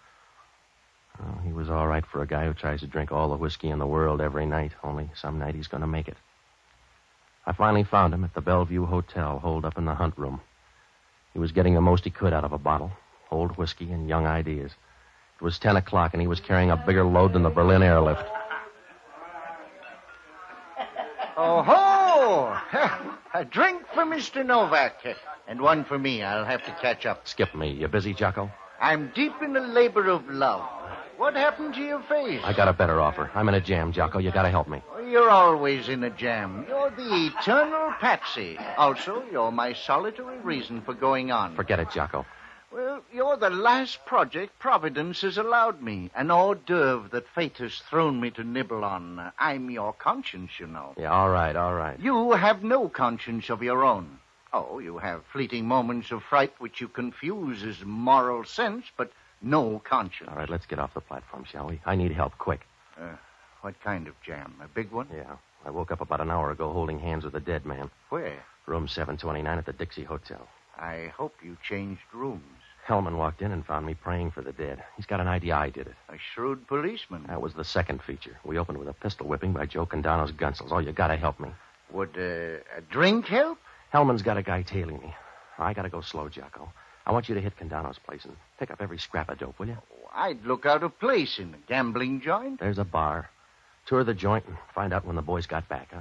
Well, 1.19 1.41
he 1.45 1.53
was 1.53 1.71
all 1.71 1.87
right 1.87 2.05
for 2.05 2.23
a 2.23 2.26
guy 2.26 2.47
who 2.47 2.53
tries 2.53 2.81
to 2.81 2.87
drink 2.87 3.12
all 3.12 3.29
the 3.29 3.37
whiskey 3.37 3.69
in 3.69 3.79
the 3.79 3.87
world 3.87 4.21
every 4.21 4.47
night, 4.47 4.73
only 4.83 5.11
some 5.15 5.38
night 5.38 5.55
he's 5.55 5.69
going 5.69 5.83
to 5.83 5.87
make 5.87 6.09
it. 6.09 6.17
I 7.47 7.53
finally 7.53 7.85
found 7.85 8.12
him 8.12 8.25
at 8.25 8.35
the 8.35 8.41
Bellevue 8.41 8.85
Hotel, 8.87 9.38
holed 9.38 9.65
up 9.65 9.79
in 9.79 9.85
the 9.85 9.95
hunt 9.95 10.19
room. 10.19 10.41
He 11.33 11.38
was 11.38 11.53
getting 11.53 11.75
the 11.75 11.81
most 11.81 12.05
he 12.05 12.11
could 12.11 12.33
out 12.33 12.45
of 12.45 12.53
a 12.53 12.59
bottle 12.59 12.91
old 13.31 13.57
whiskey 13.57 13.91
and 13.91 14.09
young 14.09 14.26
ideas. 14.26 14.73
It 15.41 15.45
was 15.45 15.59
10 15.59 15.76
o'clock, 15.76 16.15
and 16.15 16.21
he 16.21 16.29
was 16.29 16.41
carrying 16.41 16.71
a 16.71 16.76
bigger 16.76 17.05
load 17.05 17.33
than 17.33 17.43
the 17.43 17.50
Berlin 17.50 17.83
airlift. 17.83 18.25
Oh 21.37 21.62
ho! 21.62 21.86
A 23.34 23.44
drink 23.44 23.82
for 23.94 24.04
Mr. 24.04 24.44
Novak. 24.44 25.04
And 25.48 25.60
one 25.60 25.84
for 25.84 25.98
me. 25.98 26.22
I'll 26.22 26.44
have 26.44 26.64
to 26.64 26.72
catch 26.80 27.06
up. 27.06 27.26
Skip 27.28 27.54
me. 27.54 27.72
You 27.72 27.88
busy, 27.88 28.14
Jocko? 28.14 28.50
I'm 28.80 29.10
deep 29.14 29.32
in 29.42 29.52
the 29.52 29.60
labor 29.60 30.08
of 30.08 30.28
love. 30.28 30.68
What 31.16 31.34
happened 31.34 31.75
to 31.75 31.80
your 31.80 32.02
face? 32.02 32.42
I 32.44 32.52
got 32.52 32.68
a 32.68 32.75
better 32.75 33.00
offer. 33.00 33.30
I'm 33.34 33.48
in 33.48 33.54
a 33.54 33.60
jam, 33.60 33.92
Jocko. 33.92 34.18
You 34.18 34.30
gotta 34.32 34.50
help 34.50 34.68
me. 34.68 34.82
You're 35.08 35.30
always 35.30 35.88
in 35.88 36.04
a 36.04 36.10
jam. 36.10 36.66
You're 36.68 36.90
the 36.90 37.30
eternal 37.38 37.94
patsy. 38.00 38.58
Also, 38.76 39.22
you're 39.32 39.50
my 39.50 39.72
solitary 39.72 40.38
reason 40.40 40.82
for 40.82 40.92
going 40.92 41.30
on. 41.30 41.56
Forget 41.56 41.80
it, 41.80 41.88
Jocko. 41.90 42.26
Well, 42.73 43.02
you're 43.12 43.37
the 43.37 43.50
last 43.50 44.04
project 44.06 44.58
Providence 44.58 45.20
has 45.23 45.38
allowed 45.38 45.80
me. 45.80 46.11
An 46.14 46.30
hors 46.30 46.56
d'oeuvre 46.56 47.08
that 47.11 47.28
fate 47.28 47.58
has 47.58 47.78
thrown 47.78 48.20
me 48.20 48.30
to 48.32 48.44
nibble 48.44 48.85
on. 48.85 49.32
I'm 49.38 49.70
your 49.70 49.92
conscience, 49.92 50.58
you 50.58 50.66
know. 50.66 50.94
Yeah, 50.99 51.12
all 51.12 51.30
right, 51.30 51.54
all 51.54 51.75
right. 51.75 51.99
You 52.00 52.32
have 52.32 52.62
no 52.62 52.88
conscience 52.88 53.50
of 53.50 53.62
your 53.62 53.85
own. 53.85 54.18
Oh, 54.52 54.78
you 54.78 54.99
have 54.99 55.25
fleeting 55.32 55.66
moments 55.66 56.11
of 56.11 56.23
fright 56.23 56.52
which 56.58 56.80
you 56.80 56.88
confuse 56.88 57.62
as 57.62 57.85
moral 57.85 58.44
sense, 58.44 58.87
but 58.96 59.12
no 59.42 59.78
conscience. 59.85 60.30
All 60.30 60.37
right, 60.37 60.50
let's 60.50 60.66
get 60.66 60.78
off 60.78 60.94
the 60.94 61.00
platform, 61.00 61.44
shall 61.44 61.68
we? 61.68 61.80
I 61.87 61.94
need 61.94 62.12
help, 62.12 62.37
quick. 62.38 62.66
Uh, 63.00 63.16
what 63.61 63.80
kind 63.82 64.08
of 64.08 64.14
jam? 64.23 64.54
A 64.62 64.68
big 64.68 64.90
one? 64.90 65.08
Yeah. 65.14 65.37
I 65.64 65.70
woke 65.70 65.90
up 65.90 66.00
about 66.00 66.20
an 66.20 66.30
hour 66.30 66.50
ago 66.50 66.73
holding 66.73 66.99
hands 66.99 67.25
with 67.25 67.35
a 67.35 67.40
dead 67.40 67.66
man. 67.66 67.90
Where? 68.08 68.44
Room 68.66 68.88
729 68.88 69.58
at 69.58 69.66
the 69.66 69.73
Dixie 69.73 70.04
Hotel. 70.04 70.49
I 70.78 71.12
hope 71.16 71.35
you 71.42 71.56
changed 71.62 72.02
rooms. 72.12 72.42
Hellman 72.87 73.16
walked 73.16 73.42
in 73.42 73.50
and 73.50 73.66
found 73.66 73.85
me 73.85 73.95
praying 73.95 74.30
for 74.30 74.42
the 74.42 74.52
dead. 74.52 74.83
He's 74.97 75.06
got 75.06 75.21
an 75.21 75.26
idea 75.26 75.56
I 75.56 75.71
did 75.71 75.88
it. 75.88 75.95
A 76.09 76.16
shrewd 76.35 76.68
policeman. 76.68 77.25
That 77.26 77.42
was 77.42 77.54
the 77.54 77.64
second 77.64 78.02
feature. 78.02 78.38
We 78.45 78.59
opened 78.59 78.78
with 78.78 78.88
a 78.88 78.92
pistol 78.92 79.26
whipping 79.26 79.52
by 79.52 79.66
Joe 79.66 79.87
Condano's 79.87 80.30
gunsels. 80.33 80.71
Oh, 80.71 80.78
you 80.78 80.92
gotta 80.92 81.16
help 81.16 81.40
me. 81.40 81.49
Would 81.92 82.16
uh, 82.16 82.62
a 82.76 82.80
drink 82.90 83.26
help? 83.26 83.59
Hellman's 83.92 84.23
got 84.23 84.37
a 84.37 84.42
guy 84.42 84.62
tailing 84.62 85.00
me. 85.00 85.14
I 85.59 85.73
gotta 85.73 85.88
go 85.88 86.00
slow, 86.00 86.28
Jocko. 86.28 86.71
I 87.06 87.12
want 87.12 87.28
you 87.28 87.35
to 87.35 87.40
hit 87.40 87.56
Condano's 87.56 87.99
place 87.99 88.25
and 88.25 88.37
pick 88.59 88.71
up 88.71 88.80
every 88.80 88.99
scrap 88.99 89.30
of 89.30 89.38
dope, 89.38 89.59
will 89.59 89.68
you? 89.68 89.78
I'd 90.14 90.45
look 90.45 90.66
out 90.66 90.83
of 90.83 90.99
place 90.99 91.38
in 91.38 91.54
a 91.54 91.59
gambling 91.68 92.21
joint. 92.21 92.61
There's 92.61 92.78
a 92.78 92.85
bar. 92.85 93.30
Tour 93.87 94.04
the 94.04 94.14
joint 94.14 94.45
and 94.47 94.56
find 94.75 94.92
out 94.92 95.04
when 95.04 95.16
the 95.16 95.23
boys 95.23 95.47
got 95.47 95.68
back, 95.68 95.88
huh? 95.92 96.00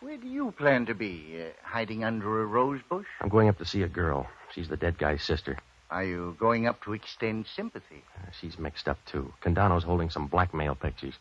Where 0.00 0.16
do 0.16 0.28
you 0.28 0.52
plan 0.52 0.86
to 0.86 0.94
be? 0.94 1.38
Uh, 1.40 1.48
hiding 1.62 2.04
under 2.04 2.42
a 2.42 2.46
rose 2.46 2.80
bush? 2.88 3.06
I'm 3.20 3.28
going 3.28 3.48
up 3.48 3.58
to 3.58 3.64
see 3.64 3.82
a 3.82 3.88
girl. 3.88 4.26
She's 4.54 4.68
the 4.68 4.76
dead 4.76 4.98
guy's 4.98 5.22
sister. 5.22 5.58
Are 5.90 6.04
you 6.04 6.36
going 6.38 6.66
up 6.66 6.82
to 6.84 6.92
extend 6.92 7.46
sympathy? 7.46 8.04
Uh, 8.16 8.30
she's 8.40 8.58
mixed 8.58 8.88
up, 8.88 8.98
too. 9.06 9.32
Condano's 9.40 9.84
holding 9.84 10.10
some 10.10 10.26
blackmail 10.26 10.74
pictures. 10.74 11.14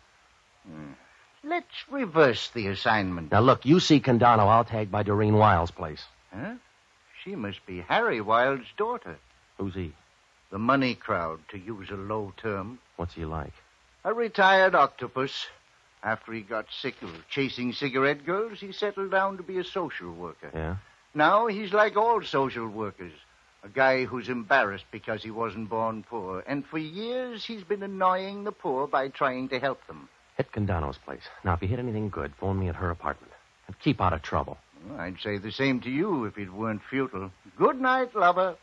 Let's 1.44 1.76
reverse 1.92 2.50
the 2.50 2.68
assignment. 2.68 3.32
Now, 3.32 3.42
look, 3.42 3.66
you 3.66 3.80
see 3.80 4.00
Condano. 4.00 4.48
I'll 4.48 4.66
tag 4.66 4.92
by 4.92 5.04
Doreen 5.04 5.36
Wild's 5.36 5.72
place. 5.72 6.04
Huh? 6.34 6.56
She 7.24 7.36
must 7.36 7.64
be 7.66 7.82
Harry 7.82 8.20
Wilde's 8.20 8.68
daughter. 8.76 9.18
Who's 9.58 9.76
he? 9.76 9.94
The 10.52 10.58
money 10.58 10.96
crowd, 10.96 11.40
to 11.50 11.60
use 11.60 11.90
a 11.92 11.96
low 11.96 12.34
term. 12.38 12.80
What's 12.98 13.14
he 13.14 13.26
like? 13.26 13.54
A 14.04 14.14
retired 14.14 14.74
octopus. 14.76 15.48
After 16.06 16.34
he 16.34 16.42
got 16.42 16.68
sick 16.82 17.02
of 17.02 17.10
chasing 17.32 17.74
cigarette 17.74 18.28
girls, 18.28 18.60
he 18.60 18.72
settled 18.72 19.10
down 19.10 19.38
to 19.38 19.44
be 19.44 19.58
a 19.58 19.64
social 19.64 20.14
worker. 20.14 20.52
Yeah? 20.54 20.76
Now 21.16 21.48
he's 21.48 21.74
like 21.74 21.98
all 21.98 22.22
social 22.22 22.70
workers. 22.70 23.12
A 23.64 23.70
guy 23.70 24.06
who's 24.06 24.30
embarrassed 24.30 24.86
because 24.92 25.24
he 25.24 25.32
wasn't 25.32 25.68
born 25.68 26.06
poor. 26.08 26.44
And 26.46 26.64
for 26.64 26.78
years 26.78 27.44
he's 27.44 27.64
been 27.64 27.82
annoying 27.82 28.44
the 28.44 28.52
poor 28.52 28.86
by 28.86 29.08
trying 29.08 29.50
to 29.50 29.60
help 29.60 29.86
them. 29.88 30.08
Hit 30.38 30.52
Condano's 30.52 31.00
place. 31.00 31.24
Now, 31.44 31.56
if 31.56 31.64
you 31.64 31.68
hit 31.68 31.80
anything 31.80 32.10
good, 32.10 32.34
phone 32.40 32.60
me 32.60 32.70
at 32.70 32.76
her 32.76 32.92
apartment. 32.92 33.34
And 33.66 33.80
keep 33.80 34.00
out 34.00 34.14
of 34.14 34.22
trouble. 34.22 34.60
Well, 34.88 35.00
I'd 35.00 35.20
say 35.24 35.40
the 35.40 35.52
same 35.52 35.80
to 35.82 35.90
you 35.90 36.26
if 36.26 36.38
it 36.38 36.54
weren't 36.54 36.82
futile. 36.88 37.32
Good 37.58 37.82
night, 37.82 38.16
lover. 38.16 38.56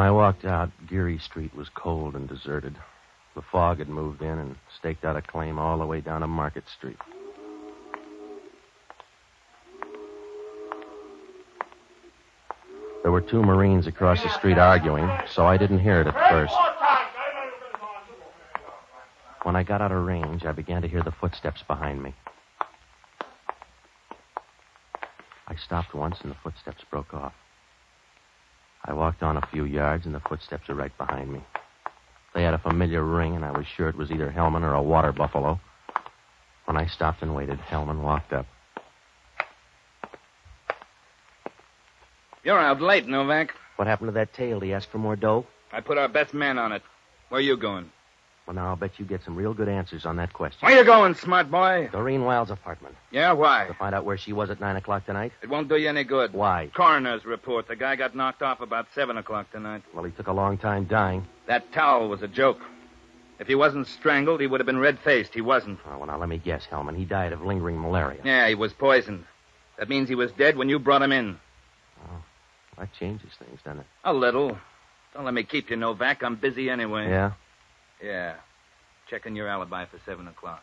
When 0.00 0.06
I 0.06 0.12
walked 0.12 0.46
out, 0.46 0.70
Geary 0.88 1.18
Street 1.18 1.54
was 1.54 1.68
cold 1.68 2.16
and 2.16 2.26
deserted. 2.26 2.74
The 3.34 3.42
fog 3.42 3.80
had 3.80 3.88
moved 3.90 4.22
in 4.22 4.38
and 4.38 4.56
staked 4.78 5.04
out 5.04 5.14
a 5.14 5.20
claim 5.20 5.58
all 5.58 5.76
the 5.76 5.84
way 5.84 6.00
down 6.00 6.22
to 6.22 6.26
Market 6.26 6.64
Street. 6.70 6.96
There 13.02 13.12
were 13.12 13.20
two 13.20 13.42
Marines 13.42 13.86
across 13.86 14.22
the 14.22 14.30
street 14.30 14.56
arguing, 14.56 15.06
so 15.34 15.44
I 15.44 15.58
didn't 15.58 15.80
hear 15.80 16.00
it 16.00 16.06
at 16.06 16.30
first. 16.30 16.54
When 19.42 19.54
I 19.54 19.62
got 19.62 19.82
out 19.82 19.92
of 19.92 20.02
range, 20.06 20.46
I 20.46 20.52
began 20.52 20.80
to 20.80 20.88
hear 20.88 21.02
the 21.02 21.12
footsteps 21.12 21.62
behind 21.68 22.02
me. 22.02 22.14
I 25.46 25.56
stopped 25.56 25.92
once 25.92 26.16
and 26.22 26.30
the 26.30 26.36
footsteps 26.42 26.84
broke 26.90 27.12
off. 27.12 27.34
I 28.84 28.92
walked 28.92 29.22
on 29.22 29.36
a 29.36 29.46
few 29.52 29.64
yards 29.64 30.06
and 30.06 30.14
the 30.14 30.20
footsteps 30.20 30.68
were 30.68 30.74
right 30.74 30.96
behind 30.96 31.32
me. 31.32 31.40
They 32.34 32.42
had 32.42 32.54
a 32.54 32.58
familiar 32.58 33.02
ring, 33.04 33.34
and 33.34 33.44
I 33.44 33.50
was 33.50 33.66
sure 33.76 33.88
it 33.88 33.96
was 33.96 34.10
either 34.10 34.30
Hellman 34.30 34.62
or 34.62 34.74
a 34.74 34.82
water 34.82 35.12
buffalo. 35.12 35.58
When 36.66 36.76
I 36.76 36.86
stopped 36.86 37.22
and 37.22 37.34
waited, 37.34 37.58
Hellman 37.58 38.02
walked 38.02 38.32
up. 38.32 38.46
You're 42.44 42.58
out 42.58 42.80
late, 42.80 43.06
Novak. 43.06 43.52
What 43.76 43.88
happened 43.88 44.08
to 44.08 44.12
that 44.12 44.32
tail? 44.32 44.60
Did 44.60 44.66
he 44.66 44.72
ask 44.72 44.88
for 44.90 44.98
more 44.98 45.16
dough? 45.16 45.46
I 45.72 45.80
put 45.80 45.98
our 45.98 46.08
best 46.08 46.32
man 46.32 46.58
on 46.58 46.72
it. 46.72 46.82
Where 47.28 47.38
are 47.38 47.42
you 47.42 47.56
going? 47.56 47.90
Well, 48.50 48.56
now 48.56 48.70
I'll 48.70 48.76
bet 48.76 48.98
you 48.98 49.04
get 49.04 49.22
some 49.22 49.36
real 49.36 49.54
good 49.54 49.68
answers 49.68 50.04
on 50.04 50.16
that 50.16 50.32
question. 50.32 50.66
Where 50.66 50.76
you 50.76 50.84
going, 50.84 51.14
smart 51.14 51.52
boy? 51.52 51.88
Doreen 51.92 52.24
Wilde's 52.24 52.50
apartment. 52.50 52.96
Yeah, 53.12 53.30
why? 53.34 53.68
To 53.68 53.74
find 53.74 53.94
out 53.94 54.04
where 54.04 54.18
she 54.18 54.32
was 54.32 54.50
at 54.50 54.58
9 54.58 54.74
o'clock 54.74 55.06
tonight? 55.06 55.30
It 55.40 55.48
won't 55.48 55.68
do 55.68 55.76
you 55.76 55.88
any 55.88 56.02
good. 56.02 56.32
Why? 56.32 56.68
Coroner's 56.74 57.24
report. 57.24 57.68
The 57.68 57.76
guy 57.76 57.94
got 57.94 58.16
knocked 58.16 58.42
off 58.42 58.60
about 58.60 58.88
7 58.92 59.16
o'clock 59.16 59.52
tonight. 59.52 59.84
Well, 59.94 60.02
he 60.02 60.10
took 60.10 60.26
a 60.26 60.32
long 60.32 60.58
time 60.58 60.86
dying. 60.86 61.28
That 61.46 61.70
towel 61.70 62.08
was 62.08 62.22
a 62.22 62.26
joke. 62.26 62.58
If 63.38 63.46
he 63.46 63.54
wasn't 63.54 63.86
strangled, 63.86 64.40
he 64.40 64.48
would 64.48 64.58
have 64.58 64.66
been 64.66 64.80
red 64.80 64.98
faced. 64.98 65.32
He 65.32 65.42
wasn't. 65.42 65.78
Oh, 65.86 65.98
well, 65.98 66.08
now 66.08 66.18
let 66.18 66.28
me 66.28 66.38
guess, 66.38 66.66
Hellman. 66.68 66.96
He 66.96 67.04
died 67.04 67.32
of 67.32 67.42
lingering 67.42 67.80
malaria. 67.80 68.20
Yeah, 68.24 68.48
he 68.48 68.56
was 68.56 68.72
poisoned. 68.72 69.26
That 69.78 69.88
means 69.88 70.08
he 70.08 70.16
was 70.16 70.32
dead 70.32 70.56
when 70.56 70.68
you 70.68 70.80
brought 70.80 71.02
him 71.02 71.12
in. 71.12 71.38
Oh, 72.02 72.24
that 72.78 72.92
changes 72.94 73.30
things, 73.38 73.60
doesn't 73.64 73.78
it? 73.78 73.86
A 74.02 74.12
little. 74.12 74.58
Don't 75.14 75.24
let 75.24 75.34
me 75.34 75.44
keep 75.44 75.70
you, 75.70 75.76
Novak. 75.76 76.24
I'm 76.24 76.34
busy 76.34 76.68
anyway. 76.68 77.08
Yeah? 77.08 77.34
Yeah. 78.02 78.36
Checking 79.08 79.36
your 79.36 79.48
alibi 79.48 79.84
for 79.86 79.98
7 80.06 80.26
o'clock. 80.28 80.62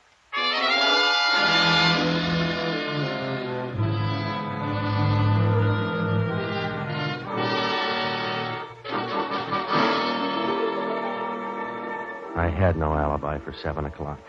I 12.36 12.50
had 12.50 12.78
no 12.78 12.94
alibi 12.94 13.40
for 13.40 13.54
7 13.54 13.86
o'clock. 13.86 14.20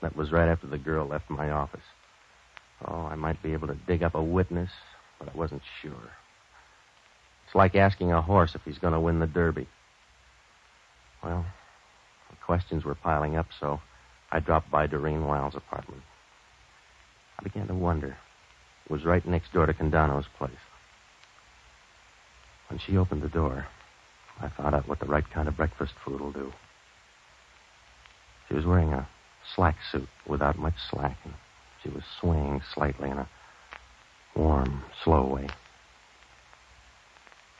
That 0.00 0.16
was 0.16 0.32
right 0.32 0.48
after 0.48 0.66
the 0.66 0.78
girl 0.78 1.06
left 1.06 1.28
my 1.28 1.50
office. 1.50 1.80
Oh, 2.86 3.02
I 3.02 3.14
might 3.14 3.42
be 3.42 3.52
able 3.52 3.68
to 3.68 3.76
dig 3.86 4.02
up 4.02 4.14
a 4.14 4.22
witness, 4.22 4.70
but 5.18 5.28
I 5.28 5.36
wasn't 5.36 5.62
sure. 5.80 6.10
It's 7.46 7.54
like 7.54 7.74
asking 7.74 8.12
a 8.12 8.22
horse 8.22 8.54
if 8.54 8.62
he's 8.64 8.78
going 8.78 8.94
to 8.94 9.00
win 9.00 9.20
the 9.20 9.26
Derby. 9.26 9.68
Well, 11.22 11.44
the 12.32 12.44
questions 12.44 12.84
were 12.84 12.96
piling 12.96 13.36
up, 13.36 13.46
so 13.60 13.80
I 14.32 14.40
dropped 14.40 14.70
by 14.70 14.86
Doreen 14.86 15.24
Wild's 15.26 15.54
apartment. 15.54 16.02
I 17.38 17.42
began 17.44 17.68
to 17.68 17.74
wonder. 17.74 18.16
It 18.86 18.90
was 18.90 19.04
right 19.04 19.24
next 19.26 19.52
door 19.52 19.66
to 19.66 19.74
Condano's 19.74 20.26
place. 20.38 20.50
When 22.68 22.78
she 22.78 22.96
opened 22.96 23.22
the 23.22 23.28
door, 23.28 23.66
I 24.40 24.48
found 24.48 24.74
out 24.74 24.88
what 24.88 24.98
the 24.98 25.06
right 25.06 25.28
kind 25.30 25.46
of 25.46 25.56
breakfast 25.56 25.92
food 26.04 26.20
will 26.20 26.32
do. 26.32 26.52
She 28.48 28.54
was 28.54 28.64
wearing 28.64 28.92
a 28.92 29.06
slack 29.54 29.76
suit 29.90 30.08
without 30.26 30.58
much 30.58 30.74
slack, 30.90 31.18
and 31.24 31.34
she 31.82 31.90
was 31.90 32.02
swaying 32.18 32.62
slightly 32.74 33.10
in 33.10 33.18
a 33.18 33.28
warm, 34.34 34.82
slow 35.04 35.26
way. 35.26 35.48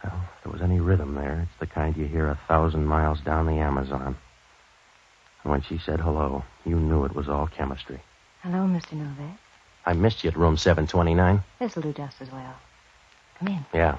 Well, 0.03 0.29
if 0.37 0.45
there 0.45 0.53
was 0.53 0.63
any 0.63 0.81
rhythm 0.81 1.15
there, 1.15 1.41
it's 1.43 1.61
the 1.61 1.67
kind 1.67 1.97
you 1.97 2.07
hear 2.07 2.29
a 2.29 2.41
thousand 2.49 2.87
miles 2.87 3.21
down 3.21 3.47
the 3.47 3.59
Amazon. 3.59 4.17
And 5.43 5.51
when 5.51 5.63
she 5.63 5.79
said 5.79 6.01
hello, 6.01 6.45
you 6.65 6.77
knew 6.77 7.05
it 7.05 7.15
was 7.15 7.29
all 7.29 7.47
chemistry. 7.47 8.01
Hello, 8.43 8.59
Mr. 8.67 8.93
Novak. 8.93 9.39
I 9.85 9.93
missed 9.95 10.23
you 10.23 10.31
at 10.31 10.37
room 10.37 10.57
729. 10.57 11.43
This'll 11.59 11.83
do 11.83 11.93
just 11.93 12.21
as 12.21 12.31
well. 12.31 12.55
Come 13.39 13.49
in. 13.49 13.65
Yeah. 13.75 13.99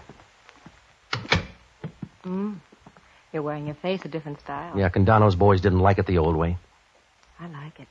Hmm. 2.24 2.54
You're 3.34 3.44
wearing 3.44 3.66
your 3.66 3.76
face 3.76 4.06
a 4.06 4.08
different 4.08 4.40
style. 4.40 4.78
Yeah, 4.78 4.90
Condano's 4.90 5.36
boys 5.36 5.60
didn't 5.60 5.80
like 5.80 5.98
it 5.98 6.06
the 6.06 6.20
old 6.20 6.36
way. 6.36 6.58
I 7.40 7.48
like 7.48 7.80
it. 7.80 7.88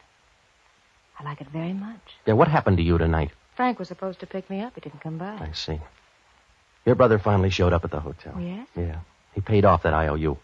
I 1.19 1.25
like 1.25 1.41
it 1.41 1.49
very 1.49 1.73
much. 1.73 2.01
Yeah, 2.27 2.35
what 2.35 2.49
happened 2.49 2.79
to 2.79 2.83
you 2.83 2.97
tonight? 2.97 3.31
Frank 3.57 3.79
was 3.79 3.89
supposed 3.89 4.21
to 4.21 4.27
pick 4.27 4.49
me 4.49 4.61
up. 4.61 4.75
He 4.75 4.81
didn't 4.81 5.01
come 5.01 5.19
by. 5.19 5.35
I 5.35 5.51
see. 5.53 5.79
Your 6.87 6.95
brother 6.95 7.19
finally 7.19 7.51
showed 7.51 7.73
up 7.73 7.85
at 7.85 7.91
the 7.91 8.01
hotel. 8.01 8.33
Oh, 8.37 8.41
yes? 8.41 8.67
Yeah. 8.77 9.01
He 9.35 9.41
paid 9.41 9.65
off 9.65 9.83
that 9.83 9.93
IOU, 9.93 10.39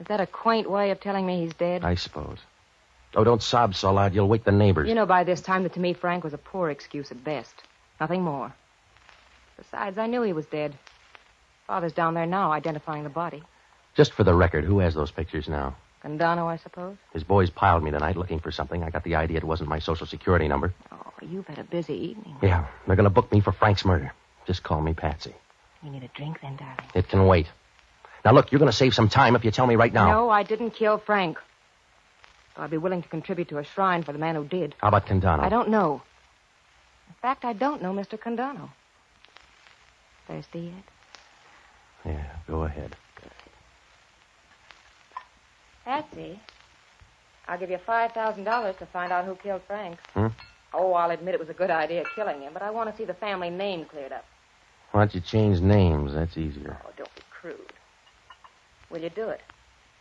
Is 0.00 0.06
that 0.06 0.20
a 0.20 0.26
quaint 0.26 0.70
way 0.70 0.90
of 0.90 1.00
telling 1.00 1.26
me 1.26 1.40
he's 1.44 1.54
dead? 1.54 1.84
I 1.84 1.96
suppose. 1.96 2.38
Oh, 3.14 3.24
don't 3.24 3.42
sob 3.42 3.74
so 3.74 3.92
loud. 3.92 4.14
You'll 4.14 4.28
wake 4.28 4.44
the 4.44 4.52
neighbors. 4.52 4.88
You 4.88 4.94
know 4.94 5.06
by 5.06 5.24
this 5.24 5.40
time 5.40 5.62
that 5.64 5.74
to 5.74 5.80
me 5.80 5.92
Frank 5.92 6.24
was 6.24 6.34
a 6.34 6.38
poor 6.38 6.70
excuse 6.70 7.10
at 7.10 7.24
best. 7.24 7.54
Nothing 8.00 8.22
more. 8.22 8.52
Besides, 9.56 9.98
I 9.98 10.06
knew 10.06 10.22
he 10.22 10.32
was 10.32 10.46
dead. 10.46 10.78
Father's 11.66 11.92
down 11.92 12.14
there 12.14 12.26
now 12.26 12.52
identifying 12.52 13.02
the 13.02 13.10
body. 13.10 13.42
Just 13.96 14.12
for 14.12 14.22
the 14.22 14.34
record, 14.34 14.64
who 14.64 14.78
has 14.78 14.94
those 14.94 15.10
pictures 15.10 15.48
now? 15.48 15.74
Condano, 16.04 16.46
I 16.46 16.56
suppose. 16.58 16.96
His 17.12 17.24
boys 17.24 17.50
piled 17.50 17.82
me 17.82 17.90
tonight 17.90 18.16
looking 18.16 18.38
for 18.38 18.52
something. 18.52 18.84
I 18.84 18.90
got 18.90 19.02
the 19.02 19.16
idea 19.16 19.38
it 19.38 19.44
wasn't 19.44 19.68
my 19.68 19.80
social 19.80 20.06
security 20.06 20.46
number. 20.46 20.72
Oh, 20.92 21.12
you've 21.20 21.46
had 21.48 21.58
a 21.58 21.64
busy 21.64 21.94
evening. 21.94 22.36
Yeah, 22.40 22.66
they're 22.86 22.94
going 22.94 23.04
to 23.04 23.10
book 23.10 23.32
me 23.32 23.40
for 23.40 23.50
Frank's 23.50 23.84
murder. 23.84 24.12
Just 24.46 24.62
call 24.62 24.80
me 24.80 24.94
Patsy. 24.94 25.34
You 25.82 25.90
need 25.90 26.04
a 26.04 26.08
drink 26.08 26.38
then, 26.40 26.56
darling. 26.56 26.78
It 26.94 27.08
can 27.08 27.26
wait. 27.26 27.48
Now, 28.24 28.32
look, 28.32 28.50
you're 28.50 28.58
going 28.58 28.70
to 28.70 28.76
save 28.76 28.94
some 28.94 29.08
time 29.08 29.36
if 29.36 29.44
you 29.44 29.50
tell 29.50 29.66
me 29.66 29.76
right 29.76 29.92
now. 29.92 30.10
No, 30.10 30.30
I 30.30 30.42
didn't 30.42 30.70
kill 30.72 30.98
Frank. 30.98 31.38
Though 32.56 32.62
I'd 32.64 32.70
be 32.70 32.78
willing 32.78 33.02
to 33.02 33.08
contribute 33.08 33.48
to 33.50 33.58
a 33.58 33.64
shrine 33.64 34.02
for 34.02 34.12
the 34.12 34.18
man 34.18 34.34
who 34.34 34.44
did. 34.44 34.74
How 34.78 34.88
about 34.88 35.06
Condano? 35.06 35.40
I 35.40 35.48
don't 35.48 35.68
know. 35.68 36.02
In 37.08 37.14
fact, 37.22 37.44
I 37.44 37.52
don't 37.52 37.82
know 37.82 37.92
Mr. 37.92 38.18
Condano. 38.18 38.70
Thirsty 40.26 40.72
yet? 42.04 42.14
Yeah, 42.14 42.26
go 42.46 42.64
ahead. 42.64 42.96
Patsy, 45.84 46.38
I'll 47.46 47.58
give 47.58 47.70
you 47.70 47.78
$5,000 47.78 48.78
to 48.78 48.86
find 48.86 49.10
out 49.10 49.24
who 49.24 49.34
killed 49.36 49.62
Frank. 49.66 49.98
Hmm? 50.12 50.26
Oh, 50.74 50.92
I'll 50.92 51.10
admit 51.10 51.34
it 51.34 51.40
was 51.40 51.48
a 51.48 51.54
good 51.54 51.70
idea 51.70 52.04
killing 52.14 52.42
him, 52.42 52.52
but 52.52 52.60
I 52.60 52.70
want 52.70 52.90
to 52.90 52.96
see 52.96 53.06
the 53.06 53.14
family 53.14 53.48
name 53.48 53.86
cleared 53.86 54.12
up. 54.12 54.26
Why 54.92 55.00
don't 55.00 55.14
you 55.14 55.22
change 55.22 55.60
names? 55.60 56.12
That's 56.12 56.36
easier. 56.36 56.76
Oh, 56.84 56.90
don't 56.96 57.14
be 57.14 57.22
crude. 57.30 57.72
Will 58.90 59.00
you 59.00 59.10
do 59.10 59.28
it? 59.28 59.40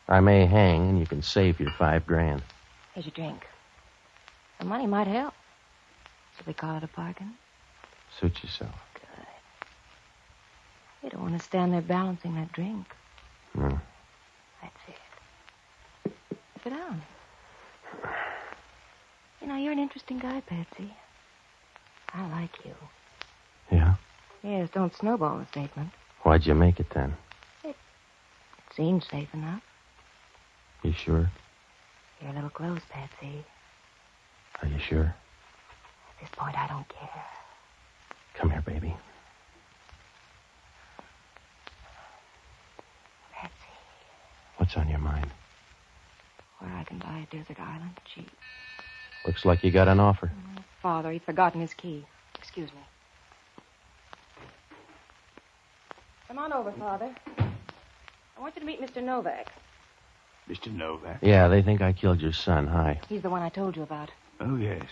I 0.08 0.20
may 0.22 0.46
hang, 0.46 0.90
and 0.90 1.00
you 1.00 1.06
can 1.06 1.22
save 1.22 1.60
your 1.60 1.72
five 1.78 2.06
grand. 2.06 2.42
Here's 2.94 3.06
your 3.06 3.14
drink. 3.14 3.46
The 4.60 4.66
money 4.66 4.88
might 4.88 5.08
help. 5.08 5.34
Should 6.38 6.48
we 6.48 6.54
call 6.54 6.78
it 6.78 6.84
a 6.84 6.88
bargain? 6.96 7.34
Suit 8.20 8.42
yourself. 8.42 8.74
Good. 8.94 9.26
You 11.04 11.10
don't 11.10 11.22
want 11.22 11.38
to 11.38 11.44
stand 11.44 11.74
there 11.74 11.82
balancing 11.82 12.36
that 12.36 12.52
drink. 12.54 12.86
No. 13.54 13.80
That's 14.62 14.82
it. 14.88 16.14
Sit 16.64 16.70
down. 16.70 17.02
You 19.42 19.48
know, 19.48 19.58
you're 19.58 19.74
an 19.74 19.80
interesting 19.80 20.20
guy, 20.20 20.42
Patsy. 20.42 20.94
I 22.14 22.28
like 22.30 22.66
you. 22.66 22.74
Yeah? 23.72 23.96
Yes, 24.44 24.70
don't 24.74 24.96
snowball 24.96 25.40
the 25.40 25.46
statement. 25.48 25.90
Why'd 26.24 26.46
you 26.46 26.56
make 26.56 26.80
it 26.80 26.90
then? 26.92 27.16
It 28.78 28.82
seems 28.84 29.08
safe 29.10 29.34
enough. 29.34 29.64
You 30.84 30.94
sure? 30.94 31.32
You're 32.22 32.30
a 32.30 32.34
little 32.36 32.52
close, 32.52 32.82
Patsy. 32.92 33.44
Are 34.62 34.68
you 34.68 34.78
sure? 34.78 35.06
At 35.06 36.22
this 36.22 36.30
point, 36.38 36.56
I 36.56 36.68
don't 36.68 36.88
care. 36.88 37.26
Come 38.36 38.52
here, 38.52 38.62
baby. 38.62 38.96
Patsy, 43.34 43.52
What's 44.58 44.76
on 44.78 44.88
your 44.90 45.00
mind? 45.00 45.32
where 46.60 46.72
I 46.74 46.84
can 46.84 47.00
buy 47.00 47.26
a 47.32 47.36
desert 47.36 47.60
island 47.60 47.92
cheap. 48.06 48.30
Looks 49.26 49.44
like 49.46 49.64
you 49.64 49.72
got 49.72 49.88
an 49.88 50.00
offer. 50.00 50.28
Mm, 50.28 50.64
Father, 50.84 51.12
he'd 51.12 51.24
forgotten 51.24 51.62
his 51.62 51.74
key. 51.74 52.06
Excuse 52.38 52.70
me. 52.74 52.82
Come 56.28 56.38
on 56.40 56.54
over, 56.54 56.72
Father. 56.74 57.14
I 58.38 58.42
want 58.42 58.56
you 58.56 58.60
to 58.60 58.68
meet 58.68 58.80
Mr. 58.82 59.04
Novak. 59.04 59.52
Mr. 60.48 60.72
Novak? 60.72 61.20
Yeah, 61.22 61.48
they 61.48 61.64
think 61.64 61.82
I 61.82 61.92
killed 61.92 62.22
your 62.22 62.34
son. 62.34 62.68
Hi. 62.68 63.00
He's 63.10 63.24
the 63.24 63.30
one 63.30 63.42
I 63.42 63.50
told 63.50 63.76
you 63.76 63.82
about. 63.82 64.12
Oh, 64.40 64.56
yes. 64.58 64.84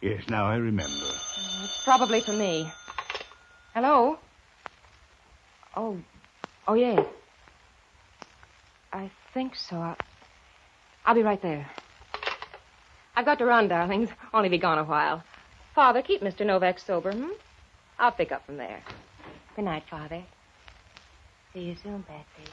Yes, 0.00 0.22
now 0.28 0.46
I 0.46 0.56
remember. 0.56 1.06
It's 1.64 1.84
probably 1.84 2.20
for 2.20 2.32
me. 2.32 2.72
Hello? 3.74 4.18
Oh, 5.76 5.98
oh, 6.66 6.74
yes. 6.74 7.04
I 8.92 9.10
think 9.34 9.54
so. 9.54 9.76
I'll, 9.76 9.96
I'll 11.04 11.14
be 11.14 11.22
right 11.22 11.42
there. 11.42 11.68
I've 13.14 13.26
got 13.26 13.38
to 13.38 13.44
run, 13.44 13.68
darlings. 13.68 14.08
Only 14.32 14.48
be 14.48 14.58
gone 14.58 14.78
a 14.78 14.84
while. 14.84 15.22
Father, 15.74 16.00
keep 16.00 16.22
Mr. 16.22 16.46
Novak 16.46 16.78
sober, 16.78 17.12
hmm? 17.12 17.32
I'll 17.98 18.12
pick 18.12 18.32
up 18.32 18.46
from 18.46 18.56
there. 18.56 18.82
Good 19.56 19.66
night, 19.66 19.82
Father. 19.90 20.22
See 21.52 21.60
you 21.60 21.76
soon, 21.82 22.02
Patsy. 22.04 22.50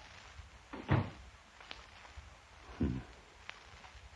Hmm. 2.80 2.98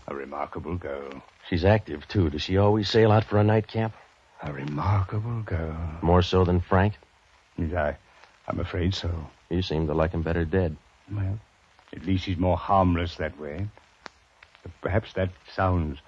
A 0.07 0.15
remarkable 0.15 0.75
girl. 0.75 1.21
She's 1.49 1.65
active, 1.65 2.07
too. 2.07 2.29
Does 2.29 2.41
she 2.41 2.57
always 2.57 2.89
sail 2.89 3.11
out 3.11 3.23
for 3.23 3.37
a 3.39 3.43
night 3.43 3.67
camp? 3.67 3.93
A 4.43 4.53
remarkable 4.53 5.41
girl. 5.41 5.77
More 6.01 6.21
so 6.21 6.45
than 6.45 6.61
Frank? 6.61 6.93
I, 7.59 7.95
I'm 8.47 8.59
afraid 8.59 8.93
so. 8.95 9.11
You 9.49 9.61
seem 9.61 9.87
to 9.87 9.93
like 9.93 10.11
him 10.11 10.21
better 10.21 10.45
dead. 10.45 10.77
Well, 11.11 11.39
at 11.93 12.05
least 12.05 12.25
he's 12.25 12.37
more 12.37 12.57
harmless 12.57 13.15
that 13.15 13.37
way. 13.39 13.67
But 14.63 14.71
perhaps 14.81 15.13
that 15.13 15.29
sounds 15.53 15.99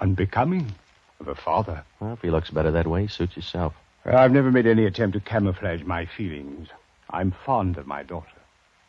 unbecoming 0.00 0.74
of 1.20 1.28
a 1.28 1.34
father. 1.34 1.84
Well, 2.00 2.14
if 2.14 2.22
he 2.22 2.30
looks 2.30 2.50
better 2.50 2.72
that 2.72 2.86
way, 2.86 3.06
suit 3.06 3.36
yourself. 3.36 3.74
I've 4.04 4.32
never 4.32 4.50
made 4.50 4.66
any 4.66 4.86
attempt 4.86 5.14
to 5.14 5.20
camouflage 5.20 5.82
my 5.82 6.06
feelings. 6.06 6.68
I'm 7.10 7.32
fond 7.44 7.76
of 7.76 7.86
my 7.86 8.02
daughter. 8.02 8.28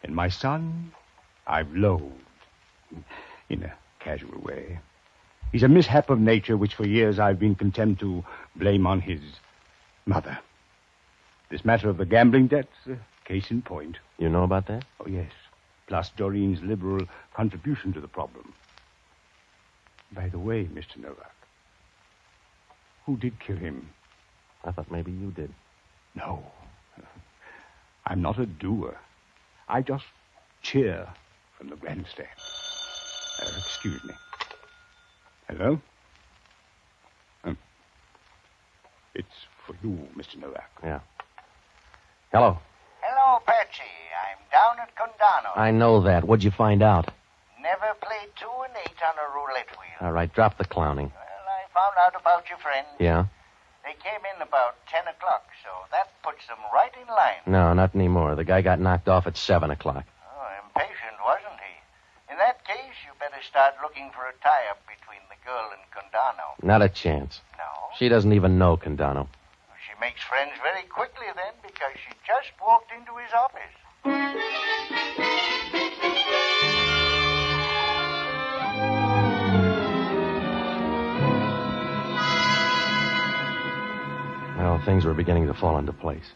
And 0.04 0.16
my 0.16 0.30
son, 0.30 0.92
I've 1.48 1.74
loathed. 1.74 2.14
In 3.50 3.64
a 3.64 3.74
casual 4.00 4.40
way. 4.42 4.80
He's 5.52 5.64
a 5.64 5.70
mishap 5.70 6.10
of 6.10 6.20
nature 6.20 6.58
which 6.58 6.76
for 6.76 6.86
years 6.86 7.20
I've 7.20 7.40
been 7.40 7.56
content 7.56 8.00
to 8.00 8.24
blame 8.56 8.86
on 8.86 9.00
his 9.00 9.22
mother. 10.06 10.38
This 11.50 11.64
matter 11.64 11.90
of 11.90 11.98
the 11.98 12.06
gambling 12.06 12.48
debts, 12.48 12.76
uh, 12.90 12.96
case 13.24 13.50
in 13.52 13.62
point. 13.62 13.98
You 14.18 14.28
know 14.30 14.44
about 14.44 14.68
that? 14.68 14.84
Oh, 15.00 15.08
yes. 15.08 15.32
Plus 15.88 16.10
Doreen's 16.18 16.62
liberal 16.62 17.08
contribution 17.34 17.94
to 17.94 18.02
the 18.02 18.08
problem. 18.08 18.54
By 20.12 20.28
the 20.28 20.40
way, 20.40 20.66
Mr. 20.66 20.98
Novak, 20.98 21.36
who 23.06 23.16
did 23.16 23.40
kill 23.40 23.58
him? 23.58 23.90
I 24.66 24.72
thought 24.72 24.92
maybe 24.92 25.12
you 25.12 25.32
did. 25.32 25.54
No. 26.16 26.44
I'm 28.06 28.22
not 28.22 28.40
a 28.40 28.46
doer. 28.46 28.98
I 29.70 29.82
just 29.82 30.06
cheer 30.62 31.08
from 31.58 31.70
the 31.70 31.76
grandstand. 31.76 32.28
Uh, 33.42 33.50
excuse 33.58 34.04
me. 34.04 34.14
Hello? 35.50 35.80
Um, 37.44 37.58
it's 39.16 39.28
for 39.66 39.76
you, 39.84 40.08
Mr. 40.18 40.40
Novak. 40.40 40.70
Yeah. 40.84 41.00
Hello. 42.32 42.58
Hello, 43.02 43.40
Patsy. 43.46 43.84
I'm 44.28 44.38
down 44.52 44.80
at 44.82 44.94
Condano. 44.96 45.58
I 45.58 45.72
know 45.72 46.02
that. 46.02 46.24
What'd 46.26 46.44
you 46.44 46.52
find 46.52 46.84
out? 46.84 47.10
Never 47.62 47.94
played 48.02 48.30
two 48.40 48.52
and 48.66 48.74
eight 48.86 48.98
on 49.02 49.16
a 49.18 49.28
roulette 49.36 49.70
wheel. 49.72 49.98
All 50.08 50.12
right, 50.12 50.32
drop 50.34 50.58
the 50.58 50.66
clowning. 50.66 51.12
Well, 51.14 51.24
I 51.48 51.66
found 51.74 51.96
out 52.06 52.20
about 52.20 52.50
your 52.50 52.60
friend. 52.60 52.86
Yeah? 53.00 53.26
They 53.84 53.94
came 54.04 54.20
in 54.36 54.42
about 54.42 54.76
10 54.92 55.08
o'clock, 55.08 55.48
so 55.64 55.70
that 55.92 56.12
puts 56.22 56.46
them 56.48 56.60
right 56.74 56.92
in 57.00 57.08
line. 57.08 57.40
No, 57.48 57.74
not 57.74 57.96
anymore. 57.96 58.36
The 58.36 58.44
guy 58.44 58.62
got 58.62 58.80
knocked 58.82 59.08
off 59.08 59.28
at 59.28 59.38
7 59.38 59.72
o'clock. 59.72 60.04
Oh, 60.28 60.48
impatient, 60.68 61.16
wasn't 61.24 61.56
he? 61.64 62.34
In 62.34 62.38
that 62.38 62.66
case, 62.68 63.00
you 63.07 63.07
better 63.20 63.42
start 63.48 63.76
looking 63.82 64.10
for 64.14 64.26
a 64.26 64.34
tie-up 64.44 64.80
between 64.86 65.22
the 65.30 65.38
girl 65.46 65.70
and 65.74 65.82
Condano. 65.92 66.54
Not 66.64 66.82
a 66.82 66.90
chance. 66.90 67.42
No? 67.58 67.64
She 67.98 68.10
doesn't 68.10 68.34
even 68.34 68.58
know 68.58 68.78
Condano. 68.78 69.28
She 69.86 70.00
makes 70.00 70.22
friends 70.24 70.52
very 70.62 70.84
quickly 70.88 71.28
then 71.36 71.54
because 71.62 71.94
she 71.96 72.14
just 72.26 72.52
walked 72.62 72.92
into 72.92 73.18
his 73.18 73.32
office. 73.34 73.74
Well, 84.58 84.82
things 84.86 85.06
were 85.06 85.14
beginning 85.14 85.48
to 85.48 85.54
fall 85.54 85.78
into 85.78 85.94
place. 85.94 86.34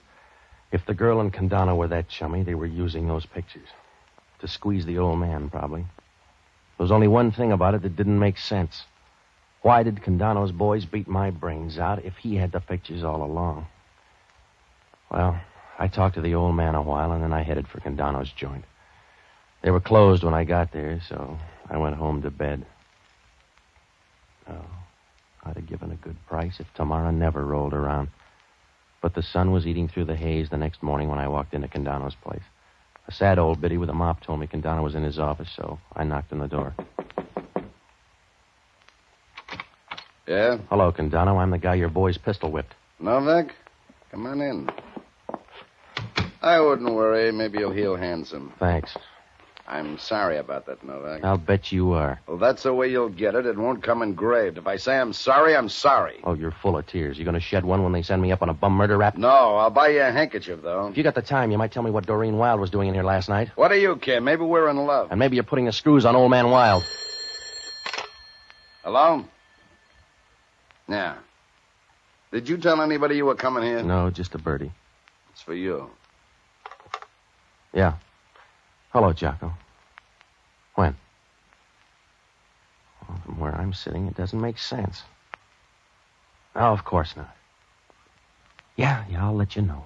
If 0.72 0.86
the 0.86 0.94
girl 0.94 1.20
and 1.20 1.34
Condano 1.34 1.76
were 1.76 1.90
that 1.90 2.08
chummy, 2.08 2.44
they 2.44 2.56
were 2.56 2.66
using 2.66 3.08
those 3.08 3.26
pictures. 3.26 3.68
To 4.40 4.48
squeeze 4.48 4.86
the 4.86 4.98
old 4.98 5.20
man, 5.20 5.50
probably. 5.50 5.86
There 6.82 6.86
was 6.86 6.92
only 6.92 7.08
one 7.08 7.30
thing 7.30 7.52
about 7.52 7.76
it 7.76 7.84
that 7.84 7.96
didn't 7.96 8.18
make 8.18 8.40
sense. 8.40 8.86
Why 9.62 9.84
did 9.84 10.02
Condano's 10.02 10.52
boys 10.52 10.84
beat 10.84 11.08
my 11.08 11.30
brains 11.30 11.78
out 11.78 12.04
if 12.04 12.18
he 12.18 12.38
had 12.38 12.52
the 12.52 12.60
pictures 12.60 13.04
all 13.04 13.22
along? 13.22 13.68
Well, 15.12 15.40
I 15.78 15.88
talked 15.88 16.16
to 16.16 16.22
the 16.22 16.34
old 16.34 16.56
man 16.56 16.74
a 16.74 16.82
while, 16.82 17.12
and 17.12 17.22
then 17.22 17.34
I 17.34 17.44
headed 17.44 17.68
for 17.68 17.80
Condano's 17.82 18.32
joint. 18.32 18.66
They 19.62 19.70
were 19.70 19.80
closed 19.80 20.24
when 20.24 20.34
I 20.34 20.44
got 20.44 20.72
there, 20.72 21.00
so 21.08 21.38
I 21.70 21.78
went 21.78 21.98
home 21.98 22.24
to 22.24 22.32
bed. 22.32 22.66
Oh, 24.50 24.66
I'd 25.44 25.58
have 25.58 25.68
given 25.68 25.92
a 25.92 25.96
good 25.98 26.18
price 26.26 26.60
if 26.60 26.74
tomorrow 26.74 27.12
never 27.12 27.46
rolled 27.46 27.76
around. 27.76 28.08
But 29.04 29.14
the 29.14 29.22
sun 29.22 29.52
was 29.52 29.68
eating 29.68 29.88
through 29.88 30.06
the 30.06 30.16
haze 30.16 30.50
the 30.50 30.58
next 30.58 30.82
morning 30.82 31.10
when 31.10 31.20
I 31.20 31.28
walked 31.28 31.54
into 31.54 31.68
Condano's 31.68 32.16
place. 32.16 32.42
A 33.08 33.12
sad 33.12 33.40
old 33.40 33.60
biddy 33.60 33.78
with 33.78 33.90
a 33.90 33.94
mop 33.94 34.22
told 34.22 34.40
me 34.40 34.48
Condano 34.48 34.84
was 34.84 34.96
in 34.96 35.04
his 35.04 35.20
office, 35.20 35.50
so 35.56 35.80
I 35.96 36.04
knocked 36.04 36.32
on 36.32 36.40
the 36.40 36.48
door. 36.48 36.74
Yeah? 40.28 40.58
Hello, 40.70 40.92
Condano. 40.92 41.38
I'm 41.38 41.52
the 41.52 41.58
guy 41.58 41.76
your 41.76 41.90
boys 41.90 42.18
pistol 42.18 42.52
whipped. 42.52 42.74
Novak? 43.00 43.54
Come 44.12 44.26
on 44.28 44.40
in. 44.40 44.70
I 46.42 46.60
wouldn't 46.60 46.94
worry. 46.94 47.32
Maybe 47.32 47.60
you'll 47.60 47.74
heal 47.74 47.96
handsome. 47.96 48.54
Thanks. 48.60 48.96
I'm 49.72 49.98
sorry 50.00 50.38
about 50.38 50.66
that, 50.66 50.84
Novak. 50.84 51.24
I'll 51.24 51.38
bet 51.38 51.72
you 51.72 51.94
are. 51.94 52.20
Well, 52.28 52.38
that's 52.38 52.64
the 52.64 52.74
way 52.74 52.90
you'll 52.92 53.08
get 53.08 53.36
it. 53.36 53.46
It 53.46 53.58
won't 53.58 53.82
come 53.82 54.02
engraved. 54.02 54.58
If 54.58 54.68
I 54.68 54.76
say 54.76 55.00
I'm 55.00 55.14
sorry, 55.14 55.56
I'm 55.56 55.70
sorry. 55.70 56.20
Oh, 56.26 56.34
you're 56.34 56.52
full 56.52 56.78
of 56.78 56.86
tears. 56.88 57.18
You 57.18 57.24
are 57.24 57.26
gonna 57.26 57.40
shed 57.40 57.64
one 57.64 57.82
when 57.82 57.94
they 57.94 58.02
send 58.02 58.22
me 58.22 58.34
up 58.34 58.42
on 58.42 58.50
a 58.50 58.54
bum 58.54 58.74
murder 58.74 58.98
rap? 58.98 59.18
No, 59.18 59.30
I'll 59.56 59.70
buy 59.70 59.88
you 59.88 60.02
a 60.02 60.12
handkerchief, 60.12 60.62
though. 60.62 60.88
If 60.88 60.98
you 60.98 61.04
got 61.04 61.16
the 61.16 61.22
time, 61.22 61.52
you 61.52 61.58
might 61.58 61.72
tell 61.72 61.84
me 61.84 61.90
what 61.90 62.06
Doreen 62.06 62.38
Wild 62.38 62.60
was 62.60 62.70
doing 62.70 62.90
in 62.90 62.94
here 62.94 63.04
last 63.04 63.30
night. 63.30 63.50
What 63.56 63.70
do 63.70 63.80
you 63.80 63.96
care? 63.96 64.20
Maybe 64.20 64.44
we're 64.44 64.68
in 64.68 64.76
love. 64.76 65.08
And 65.10 65.18
maybe 65.20 65.38
you're 65.38 65.46
putting 65.46 65.66
the 65.66 65.72
screws 65.72 66.04
on 66.04 66.18
old 66.18 66.32
man 66.32 66.50
Wild. 66.50 66.84
Hello? 68.84 69.24
Yeah. 70.90 71.16
Did 72.34 72.50
you 72.50 72.58
tell 72.58 72.82
anybody 72.82 73.16
you 73.16 73.26
were 73.26 73.36
coming 73.36 73.64
here? 73.64 73.84
No, 73.84 74.10
just 74.10 74.36
a 74.36 74.38
birdie. 74.38 74.72
It's 75.32 75.42
for 75.42 75.54
you. 75.54 75.90
Yeah. 77.74 77.94
Hello, 78.94 79.14
Jocko. 79.14 79.54
When? 80.76 80.96
Well, 83.08 83.20
from 83.26 83.40
where 83.40 83.56
I'm 83.56 83.74
sitting, 83.74 84.08
it 84.08 84.16
doesn't 84.16 84.40
make 84.40 84.58
sense. 84.58 85.04
Oh, 86.56 86.74
of 86.74 86.84
course 86.84 87.16
not. 87.16 87.36
Yeah, 88.76 89.06
yeah, 89.10 89.26
I'll 89.26 89.36
let 89.36 89.56
you 89.56 89.62
know. 89.62 89.86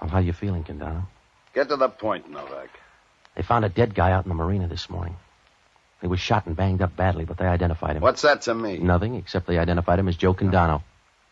Well, 0.00 0.10
how 0.10 0.18
are 0.18 0.22
you 0.22 0.32
feeling, 0.32 0.62
Condano? 0.62 1.06
Get 1.54 1.68
to 1.70 1.76
the 1.76 1.88
point, 1.88 2.30
Novak. 2.30 2.70
They 3.34 3.42
found 3.42 3.64
a 3.64 3.68
dead 3.68 3.94
guy 3.94 4.12
out 4.12 4.24
in 4.24 4.28
the 4.28 4.34
marina 4.34 4.68
this 4.68 4.88
morning. 4.88 5.16
He 6.00 6.06
was 6.06 6.20
shot 6.20 6.46
and 6.46 6.54
banged 6.54 6.82
up 6.82 6.94
badly, 6.96 7.24
but 7.24 7.38
they 7.38 7.46
identified 7.46 7.96
him. 7.96 8.02
What's 8.02 8.22
that 8.22 8.42
to 8.42 8.54
me? 8.54 8.78
Nothing, 8.78 9.16
except 9.16 9.46
they 9.46 9.58
identified 9.58 9.98
him 9.98 10.06
as 10.08 10.16
Joe 10.16 10.34
Condano. 10.34 10.82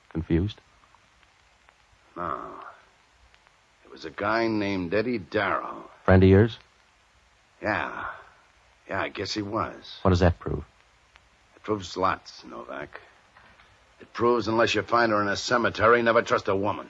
Confused? 0.09 0.61
No. 2.17 2.62
Was 4.03 4.11
a 4.11 4.17
guy 4.17 4.49
named 4.49 4.93
Eddie 4.95 5.19
Darrow. 5.19 5.89
Friend 6.07 6.21
of 6.21 6.29
yours? 6.29 6.59
Yeah. 7.63 8.07
Yeah, 8.89 9.01
I 9.01 9.11
guess 9.11 9.33
he 9.33 9.43
was. 9.43 9.99
What 10.03 10.09
does 10.09 10.19
that 10.19 10.41
prove? 10.41 10.65
It 11.55 11.63
proves 11.63 11.97
lots, 11.97 12.43
Novak. 12.45 13.01
It 14.01 14.13
proves 14.13 14.49
unless 14.49 14.75
you 14.75 14.83
find 14.83 15.13
her 15.13 15.23
in 15.23 15.29
a 15.29 15.37
cemetery, 15.37 16.03
never 16.03 16.21
trust 16.21 16.49
a 16.49 16.57
woman. 16.57 16.89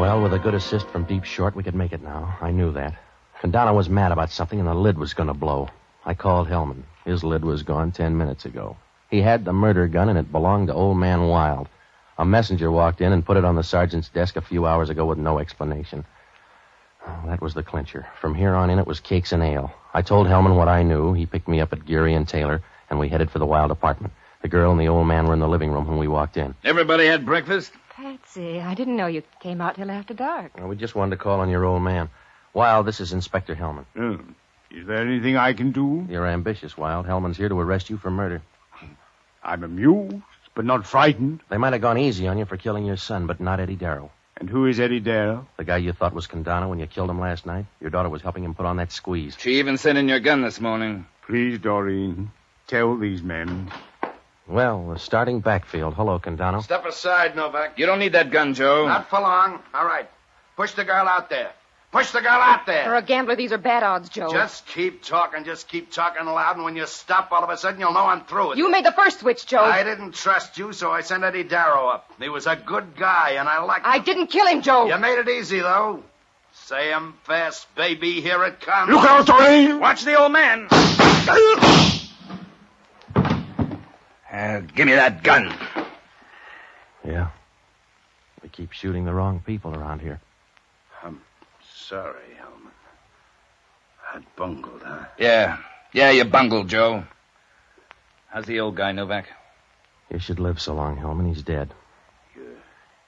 Well, 0.00 0.22
with 0.22 0.32
a 0.32 0.40
good 0.42 0.54
assist 0.54 0.86
from 0.88 1.04
Deep 1.04 1.24
Short, 1.24 1.54
we 1.54 1.62
could 1.62 1.74
make 1.74 1.92
it 1.92 2.00
now. 2.00 2.38
I 2.40 2.50
knew 2.50 2.72
that. 2.72 2.94
Condano 3.44 3.74
was 3.74 3.90
mad 3.90 4.10
about 4.10 4.30
something, 4.30 4.58
and 4.58 4.66
the 4.66 4.74
lid 4.74 4.96
was 4.96 5.12
going 5.12 5.26
to 5.26 5.34
blow. 5.34 5.68
I 6.06 6.14
called 6.14 6.48
Hellman. 6.48 6.84
His 7.04 7.22
lid 7.22 7.44
was 7.44 7.62
gone 7.62 7.92
ten 7.92 8.16
minutes 8.16 8.46
ago. 8.46 8.78
He 9.10 9.20
had 9.20 9.44
the 9.44 9.52
murder 9.52 9.86
gun, 9.86 10.08
and 10.08 10.18
it 10.18 10.32
belonged 10.32 10.68
to 10.68 10.74
old 10.74 10.96
man 10.96 11.28
Wild. 11.28 11.68
A 12.16 12.24
messenger 12.24 12.70
walked 12.70 13.02
in 13.02 13.12
and 13.12 13.24
put 13.24 13.36
it 13.36 13.44
on 13.44 13.54
the 13.54 13.62
sergeant's 13.62 14.08
desk 14.08 14.36
a 14.36 14.40
few 14.40 14.64
hours 14.64 14.88
ago 14.88 15.04
with 15.04 15.18
no 15.18 15.38
explanation. 15.40 16.06
Oh, 17.06 17.24
that 17.26 17.42
was 17.42 17.52
the 17.52 17.62
clincher. 17.62 18.06
From 18.18 18.34
here 18.34 18.54
on 18.54 18.70
in, 18.70 18.78
it 18.78 18.86
was 18.86 18.98
cakes 18.98 19.32
and 19.32 19.42
ale. 19.42 19.74
I 19.92 20.00
told 20.00 20.26
Hellman 20.26 20.56
what 20.56 20.68
I 20.68 20.82
knew. 20.82 21.12
He 21.12 21.26
picked 21.26 21.46
me 21.46 21.60
up 21.60 21.74
at 21.74 21.84
Geary 21.84 22.14
and 22.14 22.26
Taylor, 22.26 22.62
and 22.88 22.98
we 22.98 23.10
headed 23.10 23.30
for 23.30 23.40
the 23.40 23.46
Wild 23.46 23.70
apartment. 23.70 24.14
The 24.40 24.48
girl 24.48 24.72
and 24.72 24.80
the 24.80 24.88
old 24.88 25.06
man 25.06 25.26
were 25.26 25.34
in 25.34 25.40
the 25.40 25.48
living 25.48 25.70
room 25.70 25.86
when 25.86 25.98
we 25.98 26.08
walked 26.08 26.38
in. 26.38 26.54
Everybody 26.64 27.04
had 27.04 27.26
breakfast? 27.26 27.72
Patsy, 27.90 28.62
I 28.62 28.72
didn't 28.72 28.96
know 28.96 29.06
you 29.06 29.22
came 29.40 29.60
out 29.60 29.74
till 29.74 29.90
after 29.90 30.14
dark. 30.14 30.56
Well, 30.56 30.68
we 30.68 30.76
just 30.76 30.94
wanted 30.94 31.10
to 31.10 31.22
call 31.22 31.40
on 31.40 31.50
your 31.50 31.66
old 31.66 31.82
man. 31.82 32.08
Wild, 32.54 32.86
this 32.86 33.00
is 33.00 33.12
Inspector 33.12 33.54
Hellman. 33.54 33.84
Oh, 33.98 34.20
is 34.70 34.86
there 34.86 34.98
anything 34.98 35.36
I 35.36 35.52
can 35.54 35.72
do? 35.72 36.06
You're 36.08 36.26
ambitious, 36.26 36.76
Wild. 36.78 37.04
Hellman's 37.04 37.36
here 37.36 37.48
to 37.48 37.58
arrest 37.58 37.90
you 37.90 37.96
for 37.98 38.10
murder. 38.10 38.42
I'm 39.42 39.64
amused, 39.64 40.22
but 40.54 40.64
not 40.64 40.86
frightened. 40.86 41.40
They 41.48 41.56
might 41.58 41.72
have 41.72 41.82
gone 41.82 41.98
easy 41.98 42.28
on 42.28 42.38
you 42.38 42.44
for 42.44 42.56
killing 42.56 42.86
your 42.86 42.96
son, 42.96 43.26
but 43.26 43.40
not 43.40 43.58
Eddie 43.58 43.74
Darrow. 43.76 44.12
And 44.36 44.48
who 44.48 44.66
is 44.66 44.78
Eddie 44.78 45.00
Darrow? 45.00 45.46
The 45.56 45.64
guy 45.64 45.78
you 45.78 45.92
thought 45.92 46.14
was 46.14 46.28
Condano 46.28 46.68
when 46.68 46.78
you 46.78 46.86
killed 46.86 47.10
him 47.10 47.20
last 47.20 47.44
night. 47.44 47.66
Your 47.80 47.90
daughter 47.90 48.08
was 48.08 48.22
helping 48.22 48.44
him 48.44 48.54
put 48.54 48.66
on 48.66 48.76
that 48.76 48.92
squeeze. 48.92 49.36
She 49.38 49.58
even 49.58 49.76
sent 49.76 49.98
in 49.98 50.08
your 50.08 50.20
gun 50.20 50.42
this 50.42 50.60
morning. 50.60 51.06
Please, 51.26 51.58
Doreen, 51.58 52.30
tell 52.68 52.96
these 52.96 53.22
men. 53.22 53.70
Well, 54.46 54.90
the 54.92 54.98
starting 54.98 55.40
backfield. 55.40 55.94
Hello, 55.94 56.18
Condano. 56.18 56.62
Step 56.62 56.84
aside, 56.84 57.34
Novak. 57.34 57.78
You 57.78 57.86
don't 57.86 57.98
need 57.98 58.12
that 58.12 58.30
gun, 58.30 58.54
Joe. 58.54 58.86
Not 58.86 59.08
for 59.08 59.20
long. 59.20 59.60
All 59.72 59.86
right. 59.86 60.08
Push 60.56 60.74
the 60.74 60.84
girl 60.84 61.08
out 61.08 61.30
there. 61.30 61.50
Push 61.94 62.10
the 62.10 62.20
girl 62.20 62.32
out 62.32 62.66
there. 62.66 62.82
For 62.82 62.90
there. 62.90 62.96
a 62.96 63.02
gambler, 63.02 63.36
these 63.36 63.52
are 63.52 63.58
bad 63.58 63.84
odds, 63.84 64.08
Joe. 64.08 64.28
Just 64.32 64.66
keep 64.66 65.04
talking. 65.04 65.44
Just 65.44 65.68
keep 65.68 65.92
talking 65.92 66.26
loud. 66.26 66.56
And 66.56 66.64
when 66.64 66.74
you 66.74 66.88
stop, 66.88 67.30
all 67.30 67.44
of 67.44 67.50
a 67.50 67.56
sudden, 67.56 67.78
you'll 67.78 67.92
know 67.92 68.06
I'm 68.06 68.24
through 68.24 68.48
with 68.48 68.58
it. 68.58 68.60
You 68.60 68.68
made 68.68 68.84
the 68.84 68.90
first 68.90 69.20
switch, 69.20 69.46
Joe. 69.46 69.60
I 69.60 69.84
didn't 69.84 70.12
trust 70.12 70.58
you, 70.58 70.72
so 70.72 70.90
I 70.90 71.02
sent 71.02 71.22
Eddie 71.22 71.44
Darrow 71.44 71.86
up. 71.86 72.12
He 72.18 72.28
was 72.28 72.48
a 72.48 72.56
good 72.56 72.96
guy, 72.96 73.36
and 73.38 73.48
I 73.48 73.62
liked 73.62 73.86
I 73.86 73.98
didn't 73.98 74.26
kill 74.26 74.44
him, 74.48 74.62
Joe. 74.62 74.86
You 74.88 74.98
made 74.98 75.20
it 75.20 75.28
easy, 75.28 75.60
though. 75.60 76.02
Say 76.52 76.92
'em 76.92 77.14
fast, 77.22 77.72
baby. 77.76 78.20
Here 78.20 78.42
it 78.42 78.60
comes. 78.60 78.90
Look 78.90 79.04
out, 79.04 79.26
Doreen! 79.26 79.78
Watch 79.78 80.02
the 80.02 80.16
old 80.16 80.32
man. 80.32 80.66
Uh, 84.32 84.62
give 84.74 84.86
me 84.86 84.94
that 84.94 85.22
gun. 85.22 85.54
Yeah. 87.04 87.28
We 88.42 88.48
keep 88.48 88.72
shooting 88.72 89.04
the 89.04 89.14
wrong 89.14 89.40
people 89.46 89.76
around 89.76 90.00
here. 90.00 90.20
I'm 91.84 91.88
sorry, 91.88 92.38
Hellman. 92.40 92.70
I 94.14 94.24
bungled, 94.36 94.82
huh? 94.82 95.04
Yeah. 95.18 95.58
Yeah, 95.92 96.10
you 96.12 96.24
bungled, 96.24 96.68
Joe. 96.68 97.04
How's 98.28 98.46
the 98.46 98.60
old 98.60 98.74
guy, 98.74 98.92
Novak? 98.92 99.26
You 100.10 100.18
should 100.18 100.40
live 100.40 100.60
so 100.60 100.74
long, 100.74 100.96
Hellman. 100.96 101.28
He's 101.28 101.42
dead. 101.42 101.74
You're 102.34 102.46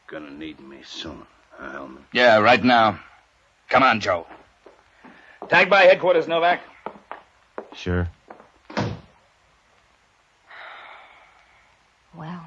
gonna 0.09 0.31
need 0.31 0.61
me 0.61 0.83
soon, 0.85 1.23
huh, 1.53 1.79
Hellman? 1.79 2.03
Yeah, 2.12 2.39
right 2.39 2.62
now. 2.62 3.01
Come 3.71 3.83
on, 3.83 4.01
Joe. 4.01 4.27
Tag 5.49 5.71
by 5.71 5.83
headquarters, 5.85 6.29
Novak. 6.29 6.61
Sure. 7.75 8.09
Well, 12.15 12.45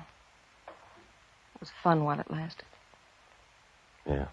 it 0.67 1.59
was 1.59 1.71
fun 1.81 2.03
while 2.03 2.19
it 2.19 2.29
lasted. 2.29 2.65
Yeah. 4.07 4.25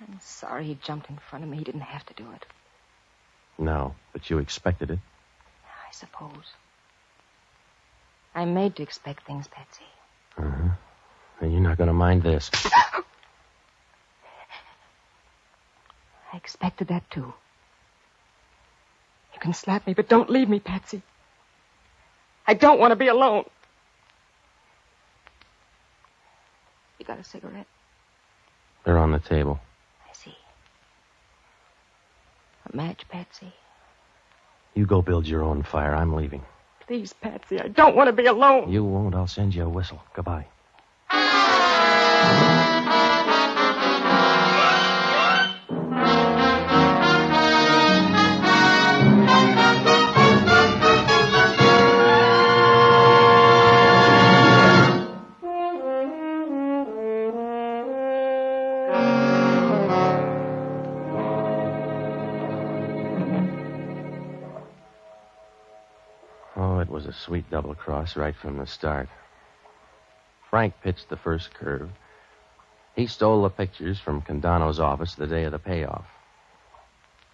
I'm 0.00 0.18
sorry 0.20 0.64
he 0.64 0.78
jumped 0.82 1.08
in 1.10 1.18
front 1.30 1.44
of 1.44 1.50
me. 1.50 1.58
He 1.58 1.64
didn't 1.64 1.82
have 1.82 2.04
to 2.06 2.14
do 2.14 2.30
it. 2.32 2.46
No, 3.58 3.94
but 4.12 4.28
you 4.30 4.38
expected 4.38 4.90
it. 4.90 4.98
I 5.64 5.92
suppose. 5.92 6.54
I'm 8.34 8.52
made 8.54 8.74
to 8.76 8.82
expect 8.82 9.26
things, 9.26 9.46
Patsy. 9.46 9.84
Uh-huh. 10.36 10.70
And 11.40 11.52
you're 11.52 11.60
not 11.60 11.78
going 11.78 11.86
to 11.88 11.94
mind 11.94 12.22
this. 12.22 12.50
I 16.32 16.36
expected 16.36 16.88
that, 16.88 17.08
too. 17.10 17.32
You 19.34 19.40
can 19.40 19.52
slap 19.52 19.86
me, 19.86 19.94
but 19.94 20.08
don't 20.08 20.28
leave 20.28 20.48
me, 20.48 20.58
Patsy. 20.58 21.02
I 22.46 22.54
don't 22.54 22.80
want 22.80 22.90
to 22.90 22.96
be 22.96 23.08
alone. 23.08 23.44
You 26.98 27.04
got 27.04 27.20
a 27.20 27.24
cigarette? 27.24 27.66
They're 28.84 28.98
on 28.98 29.12
the 29.12 29.20
table. 29.20 29.60
A 32.72 32.76
match, 32.76 33.08
Patsy? 33.08 33.52
You 34.74 34.86
go 34.86 35.02
build 35.02 35.26
your 35.26 35.42
own 35.42 35.62
fire. 35.62 35.94
I'm 35.94 36.14
leaving. 36.14 36.42
Please, 36.86 37.12
Patsy, 37.12 37.60
I 37.60 37.68
don't 37.68 37.96
want 37.96 38.08
to 38.08 38.12
be 38.12 38.26
alone. 38.26 38.70
You 38.70 38.84
won't. 38.84 39.14
I'll 39.14 39.26
send 39.26 39.54
you 39.54 39.64
a 39.64 39.68
whistle. 39.68 40.02
Goodbye. 40.14 40.46
Double 67.54 67.76
cross 67.76 68.16
right 68.16 68.34
from 68.34 68.56
the 68.58 68.66
start. 68.66 69.08
Frank 70.50 70.74
pitched 70.82 71.08
the 71.08 71.16
first 71.16 71.54
curve. 71.54 71.88
He 72.96 73.06
stole 73.06 73.44
the 73.44 73.48
pictures 73.48 74.00
from 74.00 74.22
Condano's 74.22 74.80
office 74.80 75.14
the 75.14 75.28
day 75.28 75.44
of 75.44 75.52
the 75.52 75.60
payoff. 75.60 76.04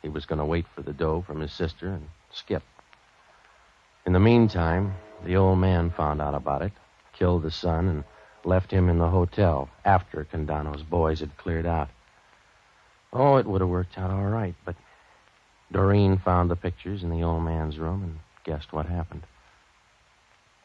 He 0.02 0.10
was 0.10 0.26
going 0.26 0.38
to 0.38 0.44
wait 0.44 0.66
for 0.74 0.82
the 0.82 0.92
dough 0.92 1.24
from 1.26 1.40
his 1.40 1.54
sister 1.54 1.88
and 1.88 2.06
skip. 2.34 2.62
In 4.04 4.12
the 4.12 4.20
meantime, 4.20 4.92
the 5.24 5.36
old 5.36 5.58
man 5.58 5.88
found 5.88 6.20
out 6.20 6.34
about 6.34 6.60
it, 6.60 6.72
killed 7.14 7.42
the 7.42 7.50
son, 7.50 7.88
and 7.88 8.04
left 8.44 8.70
him 8.70 8.90
in 8.90 8.98
the 8.98 9.08
hotel 9.08 9.70
after 9.86 10.26
Condano's 10.26 10.82
boys 10.82 11.20
had 11.20 11.34
cleared 11.38 11.64
out. 11.64 11.88
Oh, 13.14 13.38
it 13.38 13.46
would 13.46 13.62
have 13.62 13.70
worked 13.70 13.96
out 13.96 14.10
all 14.10 14.26
right, 14.26 14.54
but 14.66 14.76
Doreen 15.72 16.18
found 16.18 16.50
the 16.50 16.56
pictures 16.56 17.02
in 17.02 17.08
the 17.08 17.22
old 17.22 17.42
man's 17.42 17.78
room 17.78 18.02
and 18.02 18.18
guessed 18.44 18.74
what 18.74 18.84
happened. 18.84 19.22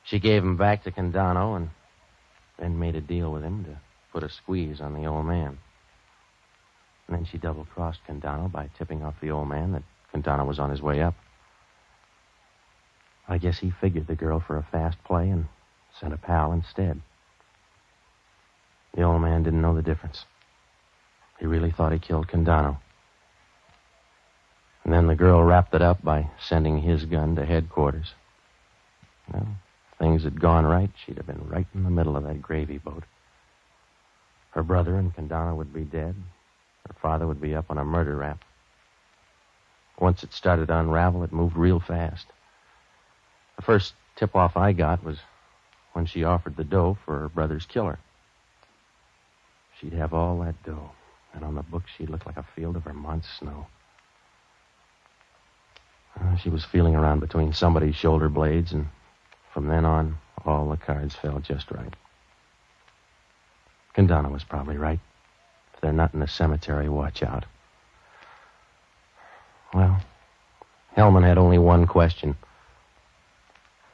She 0.06 0.20
gave 0.20 0.44
him 0.44 0.56
back 0.56 0.84
to 0.84 0.92
Condano 0.92 1.56
and 1.56 1.70
then 2.60 2.80
made 2.80 2.96
a 2.96 3.02
deal 3.02 3.32
with 3.32 3.44
him 3.44 3.66
to 3.66 3.80
put 4.14 4.24
a 4.24 4.30
squeeze 4.30 4.80
on 4.80 4.94
the 4.94 5.08
old 5.08 5.26
man. 5.26 5.58
And 7.08 7.18
then 7.18 7.26
she 7.26 7.38
double 7.38 7.66
crossed 7.66 8.00
Condano 8.08 8.52
by 8.52 8.70
tipping 8.78 9.04
off 9.04 9.20
the 9.20 9.32
old 9.32 9.50
man 9.50 9.72
that 9.74 9.84
Condano 10.14 10.46
was 10.46 10.60
on 10.60 10.70
his 10.70 10.82
way 10.82 11.02
up. 11.02 11.16
I 13.28 13.40
guess 13.40 13.58
he 13.58 13.72
figured 13.72 14.06
the 14.06 14.16
girl 14.16 14.40
for 14.40 14.58
a 14.58 14.68
fast 14.72 15.04
play 15.04 15.30
and 15.30 15.48
sent 16.00 16.14
a 16.14 16.18
pal 16.18 16.52
instead. 16.52 17.02
The 18.94 19.02
old 19.02 19.22
man 19.22 19.44
didn't 19.44 19.62
know 19.62 19.76
the 19.76 19.82
difference. 19.82 20.26
He 21.40 21.48
really 21.48 21.72
thought 21.72 21.92
he 21.92 22.00
killed 22.00 22.28
Condano. 22.28 22.78
And 24.84 24.94
then 24.94 25.08
the 25.08 25.16
girl 25.16 25.44
wrapped 25.44 25.74
it 25.74 25.82
up 25.82 26.04
by 26.04 26.30
sending 26.40 26.80
his 26.80 27.06
gun 27.06 27.36
to 27.36 27.46
headquarters. 27.46 28.14
Well, 29.34 29.48
things 30.00 30.24
had 30.24 30.40
gone 30.40 30.66
right, 30.66 30.92
she'd 31.06 31.18
have 31.18 31.28
been 31.28 31.48
right 31.48 31.68
in 31.74 31.84
the 31.84 31.90
middle 31.90 32.18
of 32.18 32.24
that 32.24 32.42
gravy 32.42 32.78
boat. 32.78 33.04
Her 34.52 34.64
brother 34.64 34.98
and 34.98 35.14
Condano 35.14 35.56
would 35.56 35.74
be 35.74 35.84
dead. 35.84 36.16
Her 36.88 36.96
father 37.02 37.28
would 37.28 37.42
be 37.42 37.56
up 37.56 37.70
on 37.70 37.78
a 37.78 37.86
murder 37.86 38.16
rap. 38.16 38.44
Once 40.00 40.24
it 40.24 40.34
started 40.34 40.68
to 40.68 40.78
unravel, 40.78 41.24
it 41.24 41.32
moved 41.32 41.56
real 41.56 41.80
fast. 41.80 42.26
The 43.56 43.62
first 43.62 43.94
tip 44.16 44.36
off 44.36 44.58
I 44.58 44.74
got 44.74 45.04
was 45.04 45.18
when 45.94 46.06
she 46.06 46.24
offered 46.24 46.58
the 46.58 46.64
dough 46.64 46.98
for 47.06 47.20
her 47.20 47.30
brother's 47.30 47.66
killer. 47.66 48.00
She'd 49.80 49.94
have 49.94 50.14
all 50.14 50.40
that 50.40 50.62
dough, 50.64 50.92
and 51.34 51.44
on 51.44 51.56
the 51.56 51.64
books 51.64 51.90
she'd 51.98 52.10
look 52.10 52.26
like 52.26 52.38
a 52.38 52.46
field 52.56 52.76
of 52.76 52.84
Vermont 52.84 53.24
snow. 53.40 53.68
Uh, 56.20 56.38
she 56.38 56.50
was 56.50 56.64
feeling 56.64 56.96
around 56.96 57.20
between 57.20 57.54
somebody's 57.54 57.96
shoulder 57.96 58.30
blades, 58.30 58.72
and 58.72 58.88
from 59.56 59.70
then 59.70 59.86
on, 59.86 60.18
all 60.44 60.70
the 60.70 60.76
cards 60.76 61.16
fell 61.16 61.40
just 61.40 61.72
right. 61.72 61.96
Condano 63.96 64.30
was 64.30 64.44
probably 64.44 64.76
right. 64.76 65.00
If 65.74 65.80
they're 65.80 65.94
not 65.94 66.14
in 66.14 66.20
the 66.20 66.28
cemetery, 66.28 66.90
watch 66.90 67.24
out. 67.24 67.46
Well, 69.74 70.02
Hellman 70.98 71.24
had 71.24 71.38
only 71.38 71.58
one 71.58 71.88
question. 71.88 72.36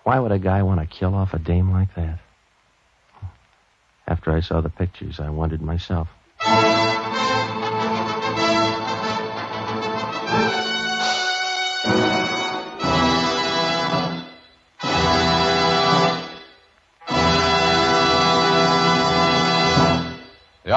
Why 0.03 0.17
would 0.17 0.31
a 0.31 0.39
guy 0.39 0.63
want 0.63 0.79
to 0.79 0.87
kill 0.87 1.13
off 1.13 1.35
a 1.35 1.39
dame 1.39 1.71
like 1.71 1.93
that? 1.93 2.17
After 4.07 4.31
I 4.31 4.39
saw 4.39 4.61
the 4.61 4.69
pictures, 4.69 5.19
I 5.19 5.29
wondered 5.29 5.61
myself. 5.61 6.07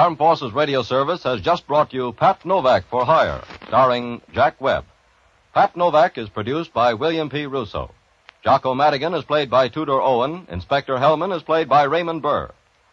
Armed 0.04 0.18
Forces 0.18 0.52
Radio 0.52 0.82
Service 0.82 1.22
has 1.22 1.40
just 1.40 1.66
brought 1.66 1.94
you 1.94 2.12
Pat 2.12 2.44
Novak 2.44 2.84
for 2.90 3.06
Hire, 3.06 3.42
starring 3.68 4.20
Jack 4.34 4.60
Webb. 4.60 4.84
Pat 5.54 5.74
Novak 5.78 6.18
is 6.18 6.28
produced 6.28 6.74
by 6.74 6.92
William 6.92 7.30
P. 7.30 7.46
Rousseau. 7.46 7.90
Jocko 8.44 8.74
Madigan 8.74 9.14
is 9.14 9.24
played 9.24 9.48
by 9.48 9.68
Tudor 9.68 10.02
Owen. 10.02 10.46
Inspector 10.50 10.94
Hellman 10.94 11.34
is 11.34 11.42
played 11.42 11.70
by 11.70 11.84
Raymond 11.84 12.20
Burr. 12.20 12.50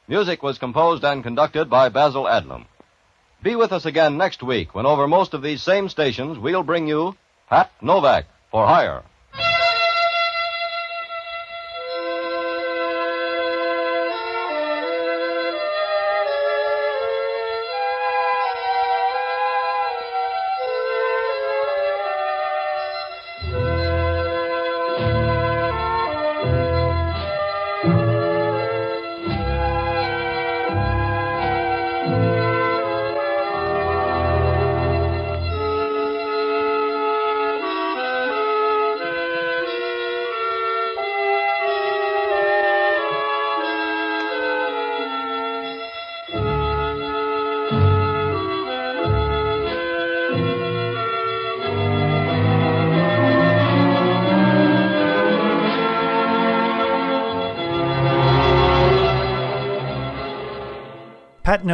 Music 0.07 0.41
was 0.41 0.57
composed 0.57 1.03
and 1.03 1.21
conducted 1.21 1.69
by 1.69 1.89
Basil 1.89 2.23
Adlam. 2.23 2.63
Be 3.43 3.57
with 3.57 3.73
us 3.73 3.85
again 3.85 4.15
next 4.15 4.41
week 4.41 4.73
when 4.73 4.85
over 4.85 5.05
most 5.05 5.33
of 5.33 5.41
these 5.41 5.61
same 5.61 5.89
stations 5.89 6.39
we'll 6.39 6.63
bring 6.63 6.87
you 6.87 7.17
Pat 7.49 7.73
Novak 7.81 8.23
for 8.51 8.65
Hire. 8.65 9.03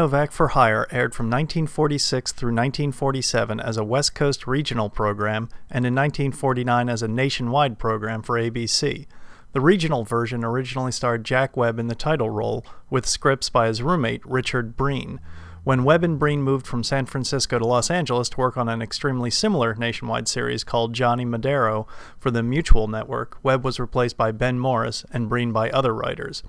Novak 0.08 0.32
for 0.32 0.48
Hire 0.48 0.88
aired 0.89 1.13
from 1.13 1.26
1946 1.26 2.32
through 2.32 2.54
1947 2.54 3.60
as 3.60 3.76
a 3.76 3.84
West 3.84 4.15
Coast 4.15 4.48
regional 4.48 4.89
program 4.89 5.50
and 5.70 5.86
in 5.86 5.93
1949 5.93 6.88
as 6.88 7.04
a 7.04 7.10
nationwide 7.10 7.78
program 7.78 8.22
for 8.22 8.39
ABC. 8.39 9.06
The 9.52 9.60
regional 9.60 10.06
version 10.06 10.46
originally 10.46 10.93
starred 10.93 11.26
Jack 11.26 11.58
Webb 11.58 11.78
in 11.78 11.88
the 11.88 11.93
title 11.93 12.30
role, 12.30 12.65
with 12.89 13.06
scripts 13.06 13.50
by 13.50 13.67
his 13.67 13.82
roommate, 13.82 14.26
Richard 14.26 14.78
Breen. 14.78 15.20
When 15.65 15.84
Webb 15.84 16.06
and 16.06 16.17
Breen 16.17 16.41
moved 16.41 16.67
from 16.67 16.86
San 16.86 17.06
Francisco 17.06 17.60
to 17.60 17.67
Los 17.67 17.91
Angeles 17.91 18.30
to 18.30 18.38
work 18.38 18.56
on 18.56 18.70
an 18.70 18.82
extremely 18.82 19.30
similar 19.30 19.76
nationwide 19.76 20.30
series 20.30 20.63
called 20.63 20.93
Johnny 20.93 21.26
Madero 21.26 21.86
for 22.17 22.32
the 22.32 22.41
Mutual 22.41 22.88
Network, 22.88 23.39
Webb 23.43 23.65
was 23.65 23.78
replaced 23.78 24.15
by 24.15 24.32
Ben 24.32 24.58
Morris 24.58 25.06
and 25.12 25.28
Breen 25.28 25.52
by 25.52 25.70
other 25.70 25.93
writers. 25.93 26.43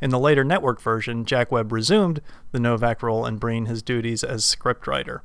In 0.00 0.10
the 0.10 0.18
later 0.18 0.44
network 0.44 0.80
version, 0.80 1.24
Jack 1.24 1.52
Webb 1.52 1.72
resumed 1.72 2.22
the 2.52 2.60
Novak 2.60 3.02
role 3.02 3.24
and 3.26 3.38
Breen 3.38 3.66
his 3.66 3.82
duties 3.82 4.24
as 4.24 4.44
scriptwriter. 4.44 5.20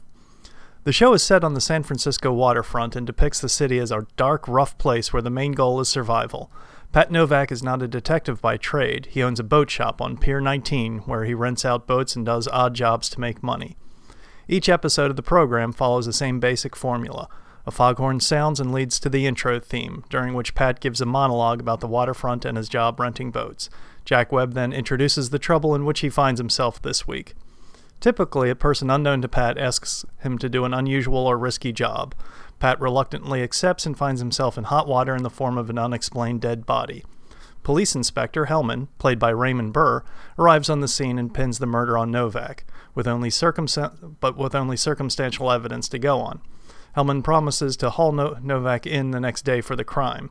The 0.84 0.92
show 0.92 1.14
is 1.14 1.24
set 1.24 1.44
on 1.44 1.56
the 1.56 1.62
San 1.62 1.82
Francisco 1.82 2.32
waterfront 2.32 2.96
and 2.96 3.08
depicts 3.08 3.40
the 3.40 3.50
city 3.50 3.80
as 3.80 3.92
a 3.92 4.06
dark, 4.18 4.48
rough 4.48 4.78
place 4.78 5.12
where 5.12 5.22
the 5.22 5.32
main 5.32 5.54
goal 5.54 5.80
is 5.80 5.90
survival. 5.90 6.52
Pat 6.92 7.10
Novak 7.10 7.52
is 7.52 7.64
not 7.64 7.82
a 7.82 7.88
detective 7.88 8.40
by 8.40 8.56
trade. 8.56 9.08
He 9.08 9.24
owns 9.24 9.40
a 9.40 9.44
boat 9.44 9.70
shop 9.70 10.02
on 10.02 10.18
Pier 10.18 10.40
19 10.40 11.00
where 11.00 11.26
he 11.26 11.34
rents 11.34 11.66
out 11.66 11.88
boats 11.88 12.16
and 12.16 12.26
does 12.26 12.48
odd 12.50 12.76
jobs 12.76 13.10
to 13.10 13.20
make 13.20 13.42
money. 13.42 13.78
Each 14.48 14.70
episode 14.70 15.10
of 15.10 15.16
the 15.16 15.24
program 15.24 15.74
follows 15.74 16.06
the 16.06 16.14
same 16.14 16.40
basic 16.40 16.76
formula. 16.76 17.28
A 17.66 17.72
foghorn 17.72 18.20
sounds 18.20 18.60
and 18.60 18.72
leads 18.72 19.00
to 19.00 19.10
the 19.10 19.26
intro 19.26 19.60
theme, 19.60 20.04
during 20.10 20.36
which 20.36 20.54
Pat 20.54 20.80
gives 20.80 21.02
a 21.02 21.06
monologue 21.06 21.60
about 21.60 21.80
the 21.80 21.88
waterfront 21.88 22.46
and 22.46 22.58
his 22.58 22.70
job 22.70 23.00
renting 23.00 23.32
boats. 23.32 23.72
Jack 24.06 24.32
Webb 24.32 24.54
then 24.54 24.72
introduces 24.72 25.32
the 25.32 25.40
trouble 25.40 25.76
in 25.76 25.84
which 25.84 26.00
he 26.00 26.10
finds 26.10 26.40
himself 26.40 26.82
this 26.82 27.08
week. 27.08 27.34
Typically, 28.00 28.50
a 28.50 28.56
person 28.56 28.90
unknown 28.90 29.22
to 29.24 29.28
Pat 29.28 29.58
asks 29.58 30.06
him 30.20 30.38
to 30.38 30.48
do 30.48 30.64
an 30.64 30.74
unusual 30.74 31.26
or 31.26 31.38
risky 31.38 31.72
job. 31.72 32.14
Pat 32.60 32.80
reluctantly 32.80 33.42
accepts 33.42 33.86
and 33.86 33.98
finds 33.98 34.22
himself 34.22 34.58
in 34.58 34.66
hot 34.66 34.88
water 34.88 35.16
in 35.16 35.24
the 35.24 35.30
form 35.30 35.58
of 35.58 35.70
an 35.70 35.80
unexplained 35.80 36.42
dead 36.42 36.66
body. 36.66 37.04
Police 37.64 37.96
Inspector 37.96 38.46
Hellman, 38.46 38.90
played 39.00 39.18
by 39.18 39.32
Raymond 39.32 39.74
Burr, 39.74 40.04
arrives 40.38 40.70
on 40.70 40.82
the 40.82 40.88
scene 40.88 41.18
and 41.18 41.34
pins 41.34 41.58
the 41.58 41.66
murder 41.66 41.98
on 41.98 42.12
Novak, 42.12 42.64
with 42.94 43.08
only 43.08 43.30
circumstan- 43.30 44.18
but 44.20 44.38
with 44.38 44.54
only 44.54 44.78
circumstantial 44.78 45.52
evidence 45.52 45.90
to 45.90 45.98
go 45.98 46.20
on. 46.20 46.42
Hellman 46.96 47.24
promises 47.24 47.76
to 47.78 47.90
haul 47.90 48.12
no- 48.12 48.38
Novak 48.40 48.86
in 48.86 49.12
the 49.12 49.20
next 49.20 49.44
day 49.46 49.62
for 49.62 49.76
the 49.76 49.84
crime. 49.84 50.30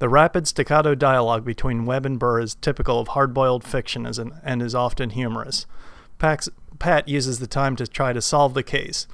The 0.00 0.08
rapid 0.08 0.48
staccato 0.48 0.94
dialogue 0.94 1.44
between 1.44 1.86
Webb 1.86 2.04
and 2.04 2.18
Burr 2.18 2.40
is 2.40 2.56
typical 2.56 2.98
of 2.98 3.08
hard-boiled 3.08 3.64
fiction 3.64 4.06
and 4.06 4.62
is 4.62 4.74
often 4.74 5.10
humorous. 5.10 5.66
Pat 6.18 7.08
uses 7.08 7.38
the 7.38 7.46
time 7.46 7.76
to 7.76 7.86
try 7.86 8.12
to 8.12 8.20
solve 8.20 8.54
the 8.54 8.62
case. 8.62 9.06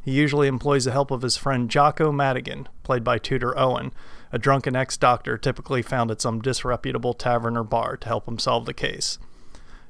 He 0.00 0.12
usually 0.12 0.46
employs 0.48 0.84
the 0.84 0.92
help 0.92 1.10
of 1.10 1.22
his 1.22 1.36
friend 1.36 1.68
Jocko 1.68 2.12
Madigan, 2.12 2.68
played 2.82 3.04
by 3.04 3.18
Tudor 3.18 3.58
Owen, 3.58 3.92
a 4.32 4.38
drunken 4.38 4.76
ex 4.76 4.96
doctor 4.96 5.36
typically 5.36 5.82
found 5.82 6.10
at 6.10 6.20
some 6.20 6.40
disreputable 6.40 7.14
tavern 7.14 7.56
or 7.56 7.64
bar 7.64 7.96
to 7.96 8.08
help 8.08 8.28
him 8.28 8.38
solve 8.38 8.64
the 8.64 8.72
case. 8.72 9.18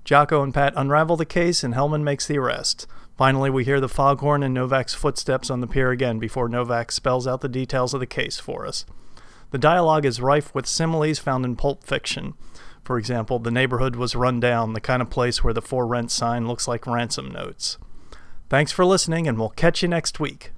Jocko 0.04 0.42
and 0.42 0.54
Pat 0.54 0.72
unravel 0.76 1.16
the 1.16 1.26
case, 1.26 1.62
and 1.62 1.74
Hellman 1.74 2.02
makes 2.02 2.26
the 2.26 2.38
arrest. 2.38 2.86
Finally, 3.16 3.50
we 3.50 3.64
hear 3.64 3.80
the 3.80 3.88
foghorn 3.88 4.42
and 4.42 4.54
Novak's 4.54 4.94
footsteps 4.94 5.50
on 5.50 5.60
the 5.60 5.66
pier 5.66 5.90
again 5.90 6.18
before 6.18 6.48
Novak 6.48 6.90
spells 6.90 7.26
out 7.26 7.42
the 7.42 7.48
details 7.48 7.92
of 7.92 8.00
the 8.00 8.06
case 8.06 8.40
for 8.40 8.64
us. 8.66 8.86
The 9.50 9.58
dialogue 9.58 10.04
is 10.04 10.20
rife 10.20 10.54
with 10.54 10.66
similes 10.66 11.18
found 11.18 11.44
in 11.44 11.56
pulp 11.56 11.84
fiction. 11.84 12.34
For 12.84 12.98
example, 12.98 13.38
the 13.38 13.50
neighborhood 13.50 13.96
was 13.96 14.14
run 14.14 14.40
down, 14.40 14.72
the 14.72 14.80
kind 14.80 15.00
of 15.00 15.10
place 15.10 15.42
where 15.42 15.54
the 15.54 15.62
for 15.62 15.86
rent 15.86 16.10
sign 16.10 16.46
looks 16.46 16.68
like 16.68 16.86
ransom 16.86 17.30
notes. 17.30 17.78
Thanks 18.48 18.72
for 18.72 18.84
listening, 18.84 19.26
and 19.26 19.38
we'll 19.38 19.50
catch 19.50 19.82
you 19.82 19.88
next 19.88 20.20
week. 20.20 20.52